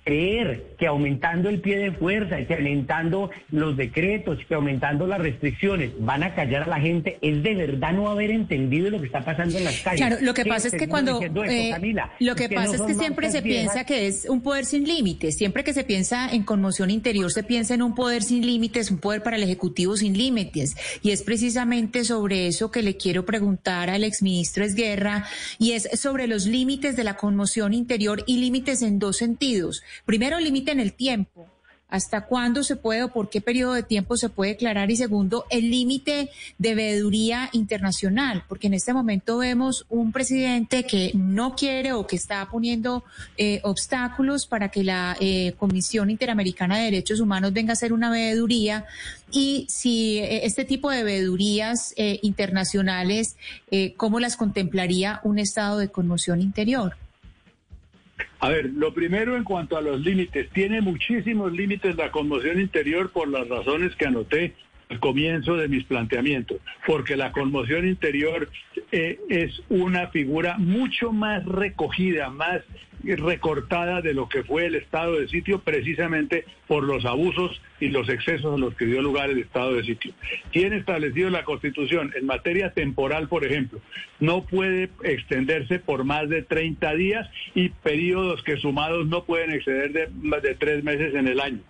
[0.04, 5.06] creer que aumentando el pie de fuerza y que aumentando los decretos y que aumentando
[5.06, 9.00] las restricciones van a callar a la gente es de verdad no haber entendido lo
[9.00, 10.00] que está pasando en las calles.
[10.00, 11.72] Claro, lo que pasa es que cuando eh,
[12.18, 15.64] lo que, pasa es que siempre se piensa que es un poder sin límites, siempre
[15.64, 19.22] que se piensa en conmoción interior se piensa en un poder sin límites, un poder
[19.22, 24.04] para el ejecutivo sin límites y es precisamente sobre eso que le quiero preguntar al
[24.04, 25.26] exministro Esguerra
[25.58, 29.82] y es sobre los límites de la conmoción interior y límites en dos sentidos.
[30.04, 31.48] Primero, limiten el tiempo.
[31.90, 34.90] ¿Hasta cuándo se puede o por qué periodo de tiempo se puede declarar?
[34.92, 41.10] Y segundo, el límite de veeduría internacional, porque en este momento vemos un presidente que
[41.14, 43.02] no quiere o que está poniendo
[43.36, 48.08] eh, obstáculos para que la eh, Comisión Interamericana de Derechos Humanos venga a hacer una
[48.08, 48.86] veeduría.
[49.32, 53.36] Y si eh, este tipo de veedurías internacionales,
[53.96, 56.96] ¿cómo las contemplaría un estado de conmoción interior?
[58.40, 63.10] A ver, lo primero en cuanto a los límites, tiene muchísimos límites la conmoción interior
[63.10, 64.54] por las razones que anoté
[64.88, 68.50] al comienzo de mis planteamientos, porque la conmoción interior
[68.90, 72.62] eh, es una figura mucho más recogida, más
[73.02, 78.08] recortada de lo que fue el estado de sitio precisamente por los abusos y los
[78.08, 80.12] excesos a los que dio lugar el estado de sitio.
[80.50, 83.80] Tiene establecido la Constitución en materia temporal, por ejemplo,
[84.18, 89.92] no puede extenderse por más de 30 días y periodos que sumados no pueden exceder
[89.92, 91.60] de, de tres meses en el año.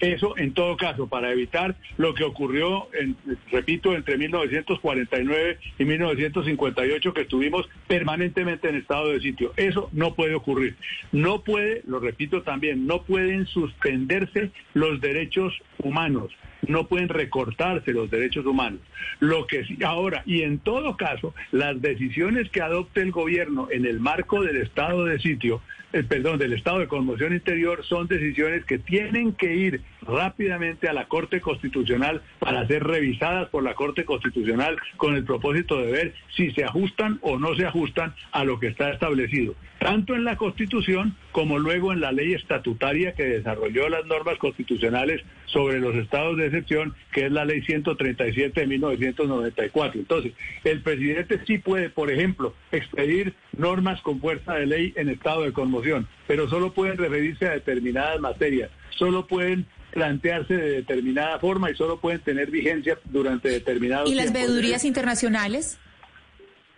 [0.00, 3.16] Eso, en todo caso, para evitar lo que ocurrió, en,
[3.50, 9.52] repito, entre 1949 y 1958, que estuvimos permanentemente en estado de sitio.
[9.56, 10.76] Eso no puede ocurrir.
[11.12, 16.32] No puede, lo repito también, no pueden suspenderse los derechos humanos
[16.66, 18.80] no pueden recortarse los derechos humanos.
[19.20, 24.00] Lo que ahora, y en todo caso, las decisiones que adopte el gobierno en el
[24.00, 28.78] marco del estado de sitio eh, perdón, del estado de conmoción interior son decisiones que
[28.78, 34.76] tienen que ir rápidamente a la Corte Constitucional para ser revisadas por la Corte Constitucional
[34.98, 38.66] con el propósito de ver si se ajustan o no se ajustan a lo que
[38.66, 44.04] está establecido, tanto en la Constitución como luego en la ley estatutaria que desarrolló las
[44.06, 50.00] normas constitucionales sobre los estados de excepción, que es la ley 137 de 1994.
[50.00, 50.32] Entonces,
[50.64, 55.52] el presidente sí puede, por ejemplo, expedir normas con fuerza de ley en estado de
[55.52, 61.76] conmoción, pero solo pueden referirse a determinadas materias, solo pueden plantearse de determinada forma y
[61.76, 65.78] solo pueden tener vigencia durante determinados ¿Y las veedurías internacionales?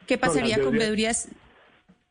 [0.07, 1.31] ¿Qué pasaría con veedurías?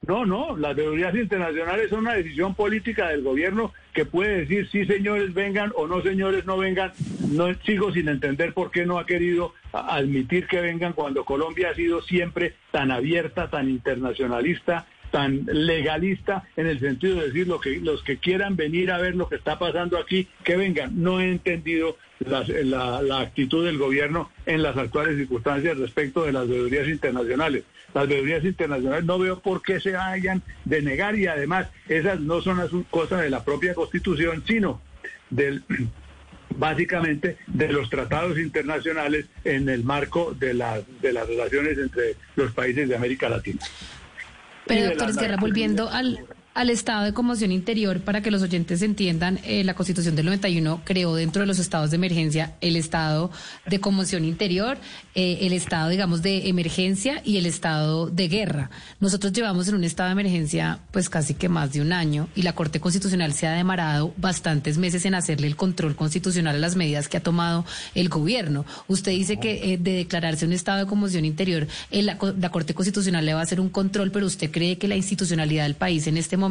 [0.08, 4.86] No, no, las veedurías internacionales son una decisión política del gobierno que puede decir sí
[4.86, 6.94] señores vengan o no señores no vengan.
[7.32, 11.76] No sigo sin entender por qué no ha querido admitir que vengan cuando Colombia ha
[11.76, 17.80] sido siempre tan abierta, tan internacionalista, tan legalista en el sentido de decir lo que
[17.80, 21.02] los que quieran venir a ver lo que está pasando aquí, que vengan.
[21.02, 26.88] No he entendido la, actitud del gobierno en las actuales circunstancias respecto de las deudores
[26.90, 27.64] internacionales.
[27.94, 32.42] Las deudores internacionales no veo por qué se hayan de negar y además esas no
[32.42, 34.82] son cosas de la propia Constitución, sino
[35.30, 35.64] del
[36.58, 40.48] básicamente de los tratados internacionales en el marco de,
[41.02, 43.62] de las relaciones entre los países de América Latina.
[44.70, 46.26] Pero, doctor Esguerra, volviendo al,
[46.60, 50.82] al estado de conmoción interior, para que los oyentes entiendan, eh, la Constitución del 91
[50.84, 53.32] creó dentro de los estados de emergencia el estado
[53.66, 54.78] de conmoción interior,
[55.16, 58.72] eh, el estado, digamos, de emergencia y el estado de guerra.
[59.00, 62.42] Nosotros llevamos en un estado de emergencia pues casi que más de un año y
[62.42, 66.76] la Corte Constitucional se ha demorado bastantes meses en hacerle el control constitucional a las
[66.76, 67.64] medidas que ha tomado
[67.96, 68.66] el gobierno.
[68.90, 73.26] Usted dice que eh, de declararse un estado de conmoción interior, la, la Corte Constitucional
[73.26, 76.18] le va a hacer un control, pero usted cree que la institucionalidad del país en
[76.18, 76.49] este momento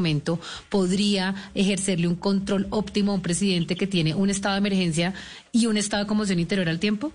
[0.69, 5.15] podría ejercerle un control óptimo a un presidente que tiene un estado de emergencia
[5.53, 7.13] y un estado de conmoción interior al tiempo?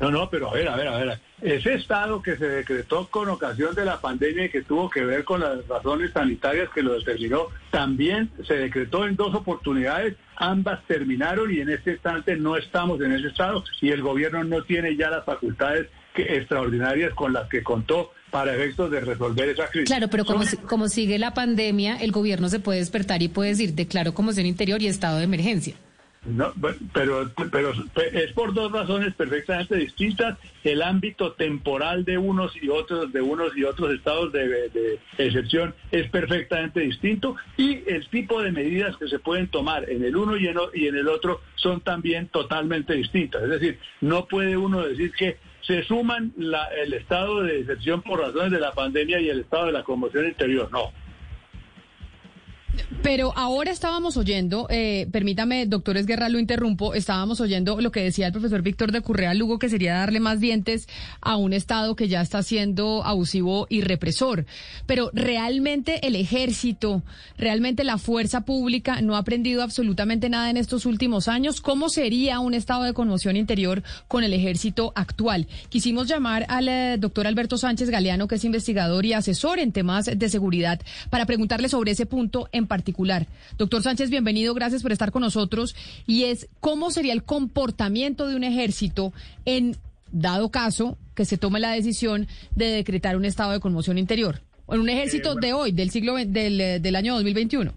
[0.00, 1.20] No, no, pero a ver, a ver, a ver.
[1.42, 5.24] Ese estado que se decretó con ocasión de la pandemia y que tuvo que ver
[5.24, 11.52] con las razones sanitarias que lo determinó, también se decretó en dos oportunidades, ambas terminaron
[11.52, 15.10] y en este instante no estamos en ese estado y el gobierno no tiene ya
[15.10, 19.88] las facultades extraordinarias con las que contó para efectos de resolver esa crisis.
[19.88, 23.74] Claro, pero como, como sigue la pandemia, el gobierno se puede despertar y puede decir
[23.74, 25.76] declaro conmoción interior y estado de emergencia.
[26.24, 26.52] No,
[26.94, 27.72] pero, pero
[28.12, 30.38] es por dos razones perfectamente distintas.
[30.62, 36.08] El ámbito temporal de unos y otros, de unos y otros estados de, excepción es
[36.10, 40.46] perfectamente distinto y el tipo de medidas que se pueden tomar en el uno y
[40.46, 43.42] en, y en el otro son también totalmente distintas.
[43.42, 48.50] Es decir, no puede uno decir que se suman el estado de excepción por razones
[48.50, 50.68] de la pandemia y el estado de la conmoción interior.
[50.72, 50.92] No,
[53.02, 58.26] pero ahora estábamos oyendo, eh, permítame, doctores Guerra, lo interrumpo, estábamos oyendo lo que decía
[58.26, 60.88] el profesor Víctor de Currea Lugo, que sería darle más dientes
[61.20, 64.46] a un Estado que ya está siendo abusivo y represor.
[64.86, 67.02] Pero realmente el ejército,
[67.36, 71.60] realmente la fuerza pública no ha aprendido absolutamente nada en estos últimos años.
[71.60, 75.48] ¿Cómo sería un estado de conmoción interior con el ejército actual?
[75.70, 80.06] Quisimos llamar al eh, doctor Alberto Sánchez Galeano, que es investigador y asesor en temas
[80.06, 80.80] de seguridad,
[81.10, 83.26] para preguntarle sobre ese punto particular.
[83.58, 85.74] Doctor Sánchez, bienvenido, gracias por estar con nosotros.
[86.06, 89.12] Y es, ¿cómo sería el comportamiento de un ejército
[89.44, 89.76] en
[90.12, 94.40] dado caso que se tome la decisión de decretar un estado de conmoción interior?
[94.68, 97.72] En un ejército eh, de hoy, del siglo del, eh, del año 2021.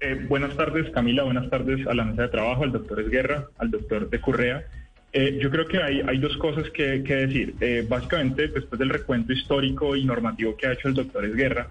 [0.00, 1.22] Eh, buenas tardes, Camila.
[1.24, 4.64] Buenas tardes a la mesa de trabajo, al doctor Esguerra, al doctor de Correa.
[5.12, 7.54] yo creo que hay, hay dos cosas que, que decir.
[7.88, 11.70] básicamente, después del recuento histórico y normativo que ha hecho el doctor Esguerra,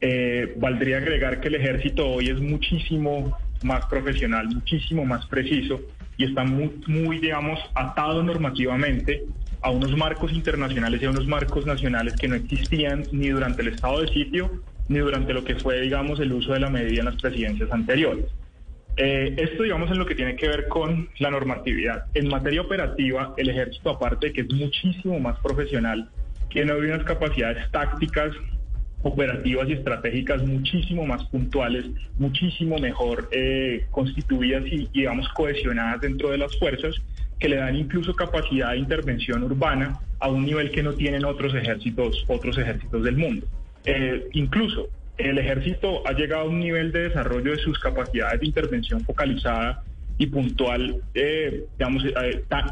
[0.00, 5.80] eh, valdría agregar que el ejército hoy es muchísimo más profesional, muchísimo más preciso
[6.16, 9.24] y está muy, muy, digamos, atado normativamente
[9.60, 13.68] a unos marcos internacionales y a unos marcos nacionales que no existían ni durante el
[13.68, 17.06] estado de sitio ni durante lo que fue, digamos, el uso de la medida en
[17.06, 18.26] las presidencias anteriores.
[18.96, 22.06] Eh, esto, digamos, en lo que tiene que ver con la normatividad.
[22.14, 26.10] En materia operativa, el ejército, aparte de que es muchísimo más profesional,
[26.50, 28.32] tiene unas capacidades tácticas
[29.02, 31.86] operativas y estratégicas muchísimo más puntuales,
[32.18, 36.96] muchísimo mejor eh, constituidas y, digamos, cohesionadas dentro de las fuerzas,
[37.38, 41.54] que le dan incluso capacidad de intervención urbana a un nivel que no tienen otros
[41.54, 43.46] ejércitos, otros ejércitos del mundo.
[43.84, 48.46] Eh, incluso el ejército ha llegado a un nivel de desarrollo de sus capacidades de
[48.46, 49.82] intervención focalizada
[50.20, 52.02] y puntual, eh, digamos,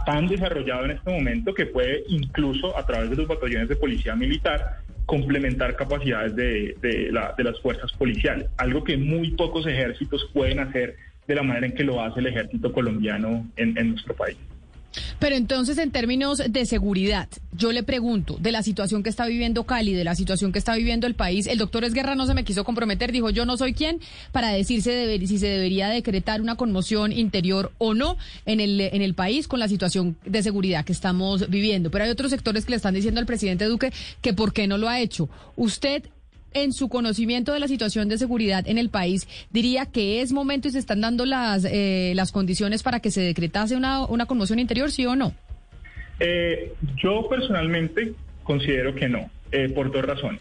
[0.05, 4.17] tan desarrollado en este momento que puede incluso a través de los batallones de policía
[4.17, 11.35] militar complementar capacidades de, las fuerzas policiales, algo que muy pocos ejércitos pueden hacer de
[11.35, 14.37] la manera en que lo hace el ejército colombiano en nuestro país.
[15.19, 19.65] Pero entonces, en términos de seguridad, yo le pregunto, de la situación que está viviendo
[19.65, 22.45] Cali, de la situación que está viviendo el país, el doctor Esguerra no se me
[22.45, 24.01] quiso comprometer, dijo, yo no soy quien
[24.33, 29.15] para decirse si se debería decretar una conmoción interior o no en el, en el
[29.15, 31.91] país con la situación de seguridad que estamos viviendo.
[31.91, 34.79] Pero hay otros sectores que le están diciendo al presidente Duque que por qué no
[34.79, 35.29] lo ha hecho.
[35.57, 36.05] ¿Usted
[36.55, 40.69] en su conocimiento de la situación de seguridad en el país, diría que es momento
[40.69, 44.59] y se están dando las, eh, las condiciones para que se decretase una, una conmoción
[44.59, 45.35] interior, sí o no?
[46.19, 50.40] Eh, yo personalmente considero que no, eh, por dos razones.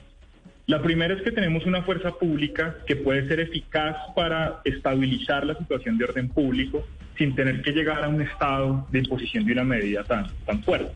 [0.68, 5.56] La primera es que tenemos una fuerza pública que puede ser eficaz para estabilizar la
[5.56, 6.88] situación de orden público
[7.18, 10.92] sin tener que llegar a un estado de imposición de una medida tan, tan fuerte.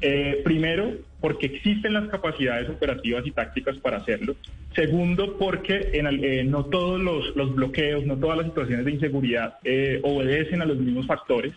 [0.00, 4.36] Eh, primero, porque existen las capacidades operativas y tácticas para hacerlo.
[4.74, 10.00] Segundo, porque en, eh, no todos los, bloqueos, no todas las situaciones de inseguridad eh,
[10.02, 11.52] obedecen a los mismos factores.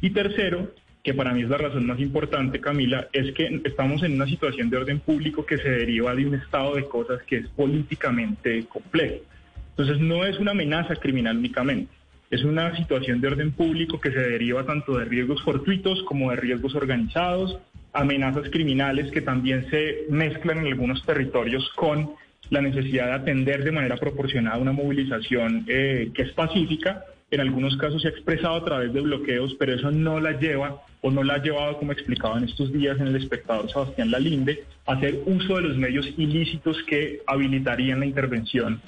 [0.00, 4.12] Y tercero, que para mí es la razón más importante, Camila, es que estamos en
[4.12, 7.48] una situación de orden público que se deriva de un estado de cosas que es
[7.48, 9.24] políticamente complejo.
[9.70, 11.92] Entonces no es una amenaza criminal únicamente,
[12.30, 16.36] es una situación de orden público que se deriva tanto de riesgos fortuitos como de
[16.36, 17.58] riesgos organizados,
[17.92, 22.10] amenazas criminales que también se mezclan en algunos territorios con
[22.50, 27.04] la necesidad de atender de manera proporcionada una movilización eh, que es pacífica.
[27.30, 30.82] En algunos casos se ha expresado a través de bloqueos, pero eso no la lleva
[31.02, 34.64] o no la ha llevado, como explicaba en estos días en el espectador Sebastián Lalinde,
[34.86, 38.80] a hacer uso de los medios ilícitos que habilitarían la intervención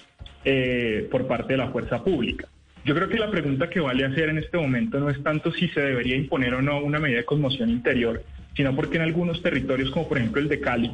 [0.45, 2.49] eh, por parte de la fuerza pública.
[2.83, 5.69] Yo creo que la pregunta que vale hacer en este momento no es tanto si
[5.69, 8.23] se debería imponer o no una medida de conmoción interior,
[8.57, 10.91] sino porque en algunos territorios, como por ejemplo el de Cali,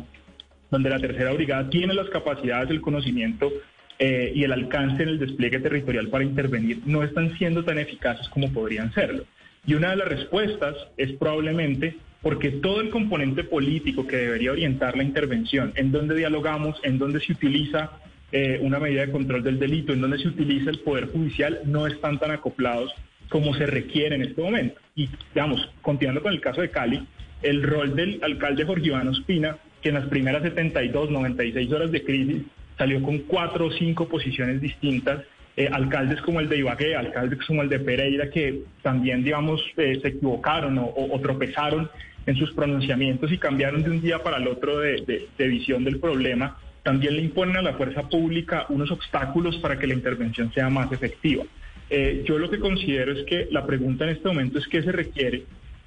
[0.70, 3.52] donde la tercera brigada tiene las capacidades, el conocimiento
[3.98, 8.28] eh, y el alcance en el despliegue territorial para intervenir, no están siendo tan eficaces
[8.28, 9.24] como podrían serlo.
[9.66, 14.96] Y una de las respuestas es probablemente porque todo el componente político que debería orientar
[14.96, 17.92] la intervención, en donde dialogamos, en donde se utiliza
[18.32, 21.86] eh, una medida de control del delito, en donde se utiliza el Poder Judicial, no
[21.86, 22.92] están tan acoplados
[23.28, 24.80] como se requiere en este momento.
[24.94, 27.06] Y, digamos, continuando con el caso de Cali,
[27.42, 32.02] el rol del alcalde Jorge Iván Ospina, que en las primeras 72, 96 horas de
[32.02, 32.42] crisis
[32.76, 35.22] salió con cuatro o cinco posiciones distintas,
[35.56, 39.98] eh, alcaldes como el de Ibagué, alcaldes como el de Pereira, que también, digamos, eh,
[40.02, 41.88] se equivocaron o, tropezaron
[42.26, 46.58] en sus pronunciamientos y cambiaron de un día para el otro de, visión del problema,
[46.82, 50.92] también le imponen a la fuerza pública unos obstáculos para que la intervención sea más
[50.92, 51.44] efectiva.
[51.88, 54.92] Eh, yo lo que considero es que la pregunta en este momento es qué se
[54.92, 55.44] requiere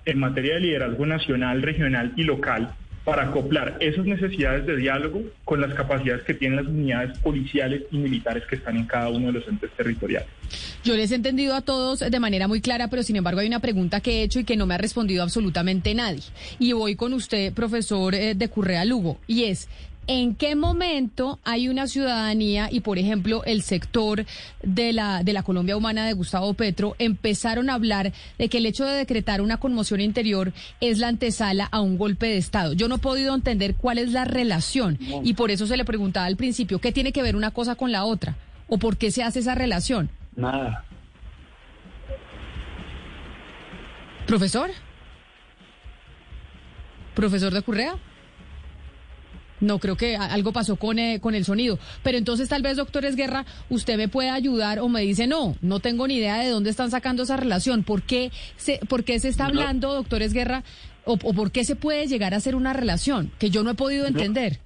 [0.09, 2.73] en materia de liderazgo nacional, regional y local
[3.09, 7.97] para acoplar esas necesidades de diálogo con las capacidades que tienen las unidades policiales y
[7.97, 10.29] militares que están en cada uno de los entes territoriales.
[10.83, 13.61] Yo les he entendido a todos de manera muy clara, pero sin embargo hay una
[13.61, 16.21] pregunta que he hecho y que no me ha respondido absolutamente nadie.
[16.59, 19.69] Y voy con usted, profesor eh, de Currea Lugo, y es,
[20.11, 24.25] ¿En qué momento hay una ciudadanía y, por ejemplo, el sector
[24.63, 28.65] de la, de la Colombia Humana de Gustavo Petro empezaron a hablar de que el
[28.65, 30.51] hecho de decretar una conmoción interior
[30.81, 32.73] es la antesala a un golpe de Estado?
[32.73, 36.25] Yo no he podido entender cuál es la relación y por eso se le preguntaba
[36.25, 38.35] al principio, ¿qué tiene que ver una cosa con la otra?
[38.67, 40.09] ¿O por qué se hace esa relación?
[40.35, 40.85] Nada.
[44.25, 44.71] ¿Profesor?
[47.13, 47.95] ¿Profesor de Currea?
[49.59, 51.79] No, creo que algo pasó con, eh, con el sonido.
[52.03, 55.79] Pero entonces tal vez, doctor Esguerra, usted me puede ayudar o me dice, no, no
[55.79, 57.83] tengo ni idea de dónde están sacando esa relación.
[57.83, 60.63] ¿Por qué se, por qué se está hablando, doctor Esguerra,
[61.05, 64.05] o, por qué se puede llegar a hacer una relación que yo no he podido
[64.05, 64.59] entender?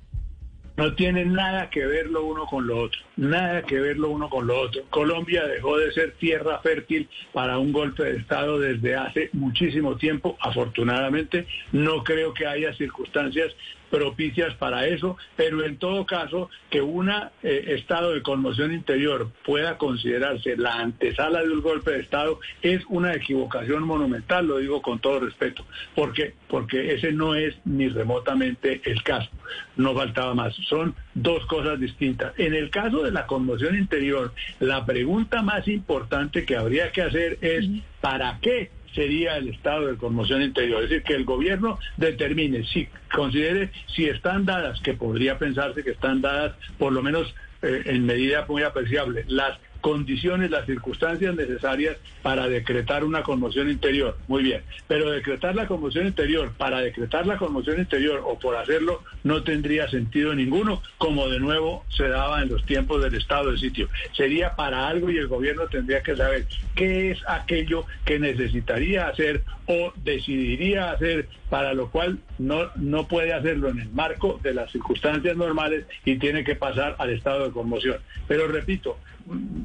[0.75, 4.29] no tiene nada que ver lo uno con lo otro, nada que ver lo uno
[4.29, 4.81] con lo otro.
[4.89, 10.35] Colombia dejó de ser tierra fértil para un golpe de Estado desde hace muchísimo tiempo,
[10.39, 11.45] afortunadamente.
[11.71, 13.51] No creo que haya circunstancias
[13.93, 19.77] propicias para eso, pero en todo caso que un eh, estado de conmoción interior pueda
[19.77, 24.97] considerarse la antesala de un golpe de Estado es una equivocación monumental, lo digo con
[24.97, 25.63] todo respeto,
[25.93, 29.29] porque porque ese no es ni remotamente el caso.
[29.77, 32.33] No faltaba más, son dos cosas distintas.
[32.39, 37.37] En el caso de la conmoción interior, la pregunta más importante que habría que hacer
[37.41, 37.67] es
[38.01, 40.83] ¿para qué sería el estado de conmoción interior.
[40.83, 45.91] Es decir, que el gobierno determine, si considere si están dadas, que podría pensarse que
[45.91, 51.97] están dadas por lo menos eh, en medida muy apreciable, las condiciones, las circunstancias necesarias
[52.21, 54.17] para decretar una conmoción interior.
[54.29, 59.03] Muy bien, pero decretar la conmoción interior, para decretar la conmoción interior o por hacerlo,
[59.25, 63.57] no tendría sentido ninguno, como de nuevo se daba en los tiempos del estado de
[63.57, 63.89] sitio.
[64.13, 69.43] Sería para algo y el gobierno tendría que saber qué es aquello que necesitaría hacer
[69.65, 74.71] o decidiría hacer, para lo cual no, no puede hacerlo en el marco de las
[74.71, 77.97] circunstancias normales y tiene que pasar al estado de conmoción.
[78.29, 78.97] Pero repito,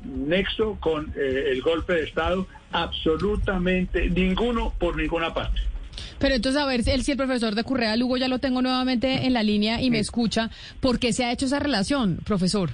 [0.09, 5.61] nexo con eh, el golpe de Estado, absolutamente ninguno por ninguna parte.
[6.19, 9.33] Pero entonces, a ver si el, profesor de Currea Lugo ya lo tengo nuevamente en
[9.33, 10.51] la línea y me escucha,
[10.81, 12.71] ¿por qué se ha hecho esa relación, profesor?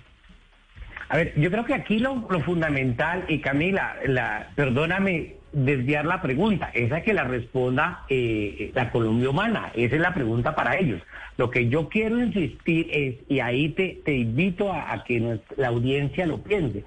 [1.08, 6.70] A ver, yo creo que aquí lo, fundamental, y Camila, la, perdóname desviar la pregunta,
[6.74, 11.00] esa que la responda eh, la Colombia Humana, esa es la pregunta para ellos.
[11.36, 16.26] Lo que yo quiero insistir es, y ahí te, te invito a, que la audiencia
[16.26, 16.84] lo piense,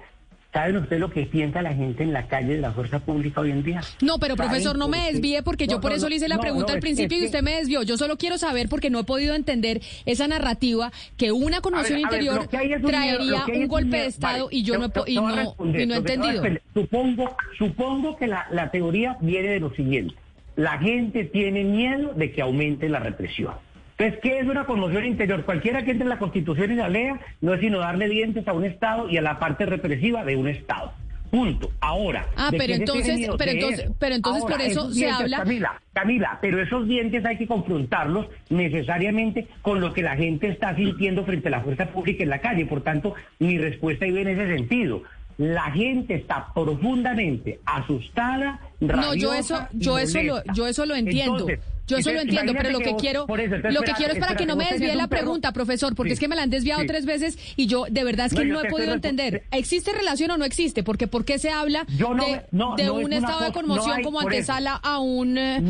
[0.52, 3.50] ¿Saben ustedes lo que piensa la gente en la calle de la fuerza pública hoy
[3.50, 3.82] en día?
[4.00, 6.80] No, pero profesor, no me desvíe porque yo por eso le hice la pregunta al
[6.80, 7.82] principio y usted me desvió.
[7.82, 12.48] Yo solo quiero saber porque no he podido entender esa narrativa que una conmoción interior
[12.48, 16.42] traería un, golpe de Estado y yo no, he, y no, y no he entendido.
[16.72, 20.14] Supongo, supongo que la, la teoría viene de lo siguiente.
[20.56, 23.52] La gente tiene miedo de que aumente la represión.
[23.98, 25.44] Entonces, ¿qué es una conmoción interior?
[25.44, 28.52] Cualquiera que entre en la Constitución y la lea no es sino darle dientes a
[28.52, 30.92] un Estado y a la parte represiva de un Estado.
[31.32, 31.72] Punto.
[31.80, 32.26] Ahora.
[32.36, 35.38] Ah, pero entonces, pero entonces, pero entonces por eso se habla.
[35.38, 40.76] Camila, Camila, pero esos dientes hay que confrontarlos necesariamente con lo que la gente está
[40.76, 42.66] sintiendo frente a la fuerza pública en la calle.
[42.66, 45.02] Por tanto, mi respuesta iba en ese sentido.
[45.38, 51.46] La gente está profundamente asustada, No, yo eso, yo eso lo, yo eso lo entiendo.
[51.88, 54.56] Yo eso lo entiendo, pero lo que quiero, lo que quiero es para que no
[54.56, 57.66] me desvíe la pregunta, profesor, porque es que me la han desviado tres veces y
[57.66, 59.44] yo de verdad es que no, he podido entender.
[59.50, 60.82] ¿Existe relación o no existe?
[60.82, 65.62] Porque ¿por qué se habla de, un estado de conmoción como antesala a un eh,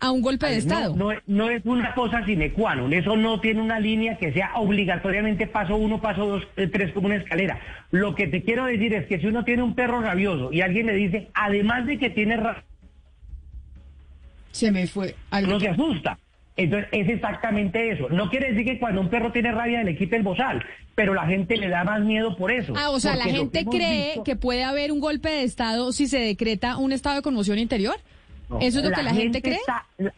[0.00, 0.96] a un golpe de estado?
[1.26, 5.46] No, es una cosa sine qua non, eso no tiene una línea que sea obligatoriamente
[5.46, 7.60] paso uno, paso dos, eh, tres como una escalera.
[7.90, 10.86] Lo que te quiero decir es que si uno tiene un perro rabioso y alguien
[10.86, 12.36] le dice, además de que tiene
[14.52, 15.14] se me fue.
[15.30, 15.52] Algo.
[15.52, 16.18] No se asusta.
[16.56, 18.08] Entonces es exactamente eso.
[18.08, 20.64] No quiere decir que cuando un perro tiene rabia le quite el bozal,
[20.96, 22.74] pero la gente le da más miedo por eso.
[22.76, 26.18] Ah, o sea, la gente cree que puede haber un golpe de Estado si se
[26.18, 27.94] decreta un estado de conmoción interior.
[28.60, 29.58] ¿Eso es lo que la gente, cree?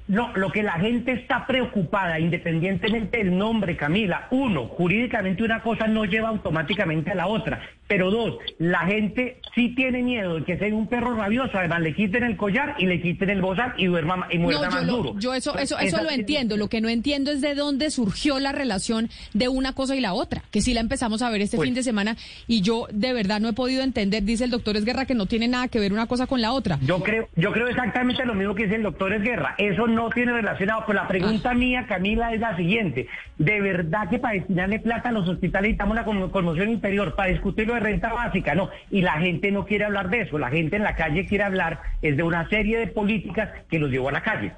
[0.06, 4.28] no, lo que la gente está preocupada, independientemente del nombre, Camila.
[4.30, 7.60] Uno, jurídicamente una cosa no lleva automáticamente a la otra.
[7.88, 11.92] Pero dos, la gente sí tiene miedo de que sea un perro rabioso, además le
[11.92, 15.14] quiten el collar y le quiten el bozal y duerma y muerda más duro.
[15.18, 16.56] Yo eso, eso, eso lo entiendo.
[16.56, 20.14] Lo que no entiendo es de dónde surgió la relación de una cosa y la
[20.14, 22.16] otra, que sí la empezamos a ver este pues fin de semana
[22.46, 25.48] y yo de verdad no he podido entender, dice el doctor Esguerra, que no tiene
[25.48, 26.78] nada que ver una cosa con la otra.
[26.82, 29.54] Yo creo, yo creo exactamente lo mismo que dice el doctor Esguerra.
[29.58, 30.84] Eso no tiene relacionado.
[30.86, 31.54] Pues la pregunta ah.
[31.54, 33.08] mía, Camila, es la siguiente.
[33.38, 37.78] ¿De verdad que para destinarle plata a los hospitales necesitamos la conmoción interior para discutirlo
[37.80, 38.70] renta básica, no.
[38.90, 40.38] Y la gente no quiere hablar de eso.
[40.38, 43.90] La gente en la calle quiere hablar es de una serie de políticas que los
[43.90, 44.52] llevó a la calle.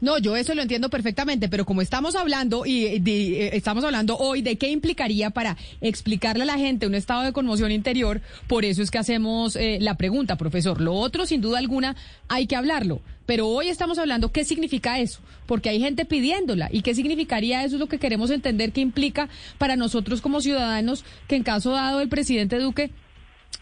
[0.00, 4.42] No, yo eso lo entiendo perfectamente, pero como estamos hablando y eh, estamos hablando hoy
[4.42, 8.82] de qué implicaría para explicarle a la gente un estado de conmoción interior, por eso
[8.82, 10.80] es que hacemos eh, la pregunta, profesor.
[10.80, 11.96] Lo otro, sin duda alguna,
[12.28, 13.00] hay que hablarlo.
[13.24, 17.76] Pero hoy estamos hablando qué significa eso, porque hay gente pidiéndola y qué significaría eso
[17.76, 22.00] es lo que queremos entender qué implica para nosotros como ciudadanos que en caso dado
[22.00, 22.90] el presidente Duque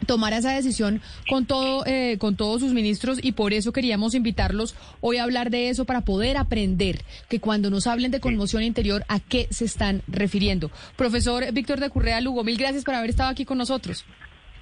[0.06, 4.74] tomar esa decisión con todo eh, con todos sus ministros y por eso queríamos invitarlos
[5.00, 9.04] hoy a hablar de eso para poder aprender que cuando nos hablen de conmoción interior
[9.08, 10.70] a qué se están refiriendo.
[10.96, 14.04] Profesor Víctor de Currea Lugo, mil gracias por haber estado aquí con nosotros.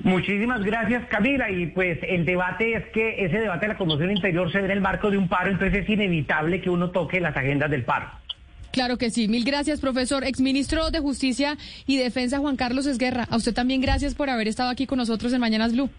[0.02, 1.50] Muchísimas gracias, Camila.
[1.50, 4.70] Y pues el debate es que ese debate de la conmoción interior se ve en
[4.70, 8.08] el marco de un paro, entonces es inevitable que uno toque las agendas del paro.
[8.72, 9.28] Claro que sí.
[9.28, 10.24] Mil gracias, profesor.
[10.24, 13.26] Exministro de Justicia y Defensa, Juan Carlos Esguerra.
[13.30, 15.90] A usted también gracias por haber estado aquí con nosotros en Mañanas Blue.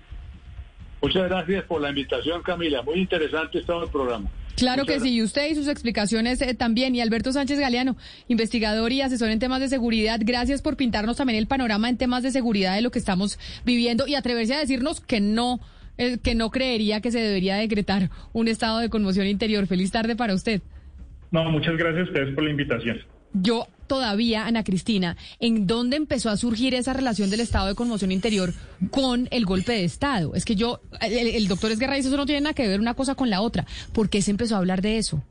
[1.01, 2.84] Muchas gracias por la invitación, Camila.
[2.84, 4.30] Muy interesante estado el programa.
[4.55, 6.95] Claro que sí, y usted y sus explicaciones eh, también.
[6.95, 7.97] Y Alberto Sánchez Galeano,
[8.28, 12.22] investigador y asesor en temas de seguridad, gracias por pintarnos también el panorama en temas
[12.22, 15.59] de seguridad de lo que estamos viviendo y atreverse a decirnos que no,
[15.97, 19.65] eh, que no creería que se debería decretar un estado de conmoción interior.
[19.65, 20.61] Feliz tarde para usted.
[21.32, 22.97] No, muchas gracias a ustedes por la invitación.
[23.34, 28.11] Yo todavía, Ana Cristina, ¿en dónde empezó a surgir esa relación del estado de conmoción
[28.11, 28.53] interior
[28.89, 30.36] con el golpe de Estado?
[30.36, 33.15] Es que yo, el, doctor Esguerra dice eso no tiene nada que ver una cosa
[33.15, 33.65] con la otra.
[33.93, 35.23] ¿Por qué se empezó a hablar de eso?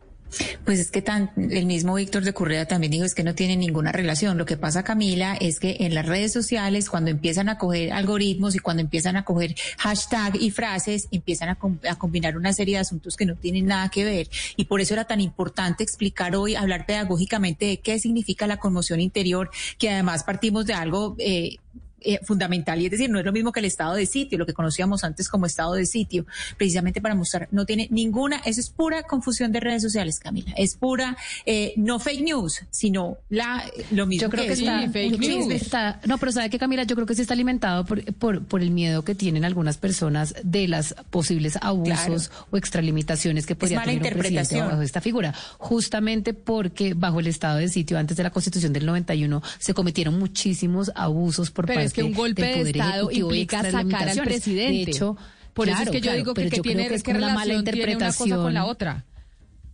[0.65, 3.57] Pues es que tan, el mismo Víctor de Correa también dijo es que no tiene
[3.57, 4.39] ninguna relación.
[4.39, 8.55] Lo que pasa, Camila, es que en las redes sociales, cuando empiezan a coger algoritmos
[8.55, 11.59] y cuando empiezan a coger hashtag y frases, empiezan a,
[11.89, 14.29] a combinar una serie de asuntos que no tienen nada que ver.
[14.57, 19.01] Y por eso era tan importante explicar hoy, hablar pedagógicamente de qué significa la conmoción
[19.01, 21.57] interior, que además partimos de algo eh,
[22.01, 24.47] eh, fundamental y es decir, no es lo mismo que el estado de sitio, lo
[24.47, 26.27] que conocíamos antes como estado de sitio,
[26.57, 30.77] precisamente para mostrar, no tiene ninguna, eso es pura confusión de redes sociales, Camila, es
[30.77, 34.23] pura, eh, no fake news, sino la, lo mismo.
[34.23, 35.73] Yo creo que, está, fake news.
[36.07, 38.71] no, pero sabe que Camila, yo creo que sí está alimentado por, por, por, el
[38.71, 44.21] miedo que tienen algunas personas de las posibles abusos o extralimitaciones que podría tener un
[44.21, 48.73] presidente bajo esta figura, justamente porque bajo el estado de sitio antes de la constitución
[48.73, 53.71] del 91 se cometieron muchísimos abusos por parte es que un golpe de Estado implica
[53.71, 54.85] sacar al presidente.
[54.85, 55.17] De hecho,
[55.53, 58.43] por eso es que yo digo que, tiene que, es que una mala interpretación una
[58.43, 59.05] con la otra.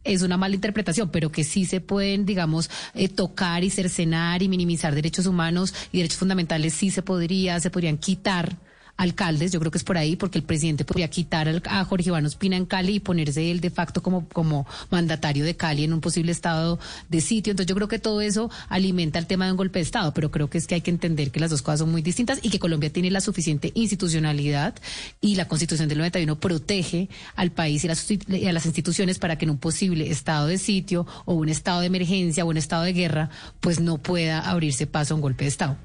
[0.05, 4.49] Es una mala interpretación, pero que sí se pueden, digamos, eh, tocar y cercenar y
[4.49, 8.57] minimizar derechos humanos y derechos fundamentales, sí se podría, se podrían quitar
[8.97, 9.53] alcaldes.
[9.53, 12.57] Yo creo que es por ahí, porque el presidente podría quitar a Jorge Iván Ospina
[12.57, 16.33] en Cali y ponerse él de facto como, como mandatario de Cali en un posible
[16.33, 16.79] estado
[17.09, 17.51] de sitio.
[17.51, 20.31] Entonces yo creo que todo eso alimenta el tema de un golpe de Estado, pero
[20.31, 22.51] creo que es que hay que entender que las dos cosas son muy distintas y
[22.51, 24.75] que Colombia tiene la suficiente institucionalidad
[25.21, 29.51] y la Constitución del 91 protege al país y, a las instituciones para que en
[29.51, 33.31] un posible estado de sitio o un estado de emergencia o un estado de guerra,
[33.61, 35.77] pues no pueda abrirse paso a un golpe de Estado.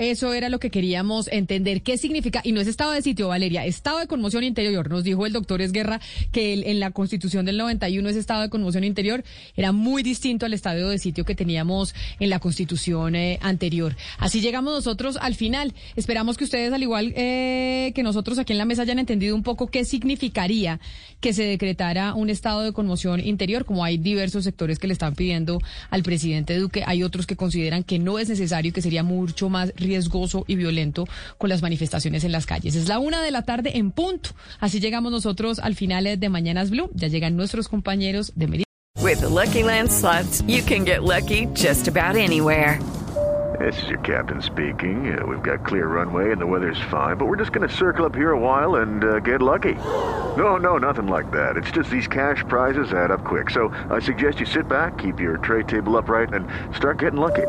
[0.00, 1.82] Eso era lo que queríamos entender.
[1.82, 2.40] ¿Qué significa?
[2.42, 4.88] Y no es estado de sitio, Valeria, estado de conmoción interior.
[4.88, 6.00] Nos dijo el doctor Esguerra
[6.32, 9.22] que en la constitución del 91 ese estado de conmoción interior
[9.56, 13.94] era muy distinto al estado de sitio que teníamos en la constitución eh, anterior.
[14.16, 15.74] Así llegamos nosotros al final.
[15.96, 19.42] Esperamos que ustedes, al igual eh, que nosotros aquí en la mesa, hayan entendido un
[19.42, 20.80] poco qué significaría
[21.20, 25.14] que se decretara un estado de conmoción interior, como hay diversos sectores que le están
[25.14, 26.84] pidiendo al presidente Duque.
[26.86, 29.89] Hay otros que consideran que no es necesario, que sería mucho más riesgoso
[30.46, 31.06] y violento
[31.38, 32.76] con las manifestaciones en las calles.
[32.76, 34.30] Es la una de la tarde en punto.
[34.60, 36.90] Así llegamos nosotros al final de Mañanas Blue.
[36.94, 38.64] Ya llegan nuestros compañeros de.
[39.02, 42.78] With the Lucky Land slots, you can get lucky just about anywhere.
[43.58, 45.12] This is your captain speaking.
[45.12, 48.06] Uh, we've got clear runway and the weather's fine, but we're just going to circle
[48.06, 49.74] up here a while and uh, get lucky.
[50.36, 51.56] No, no, nothing like that.
[51.56, 53.50] It's just these cash prizes add up quick.
[53.50, 57.48] So I suggest you sit back, keep your tray table upright, and start getting lucky.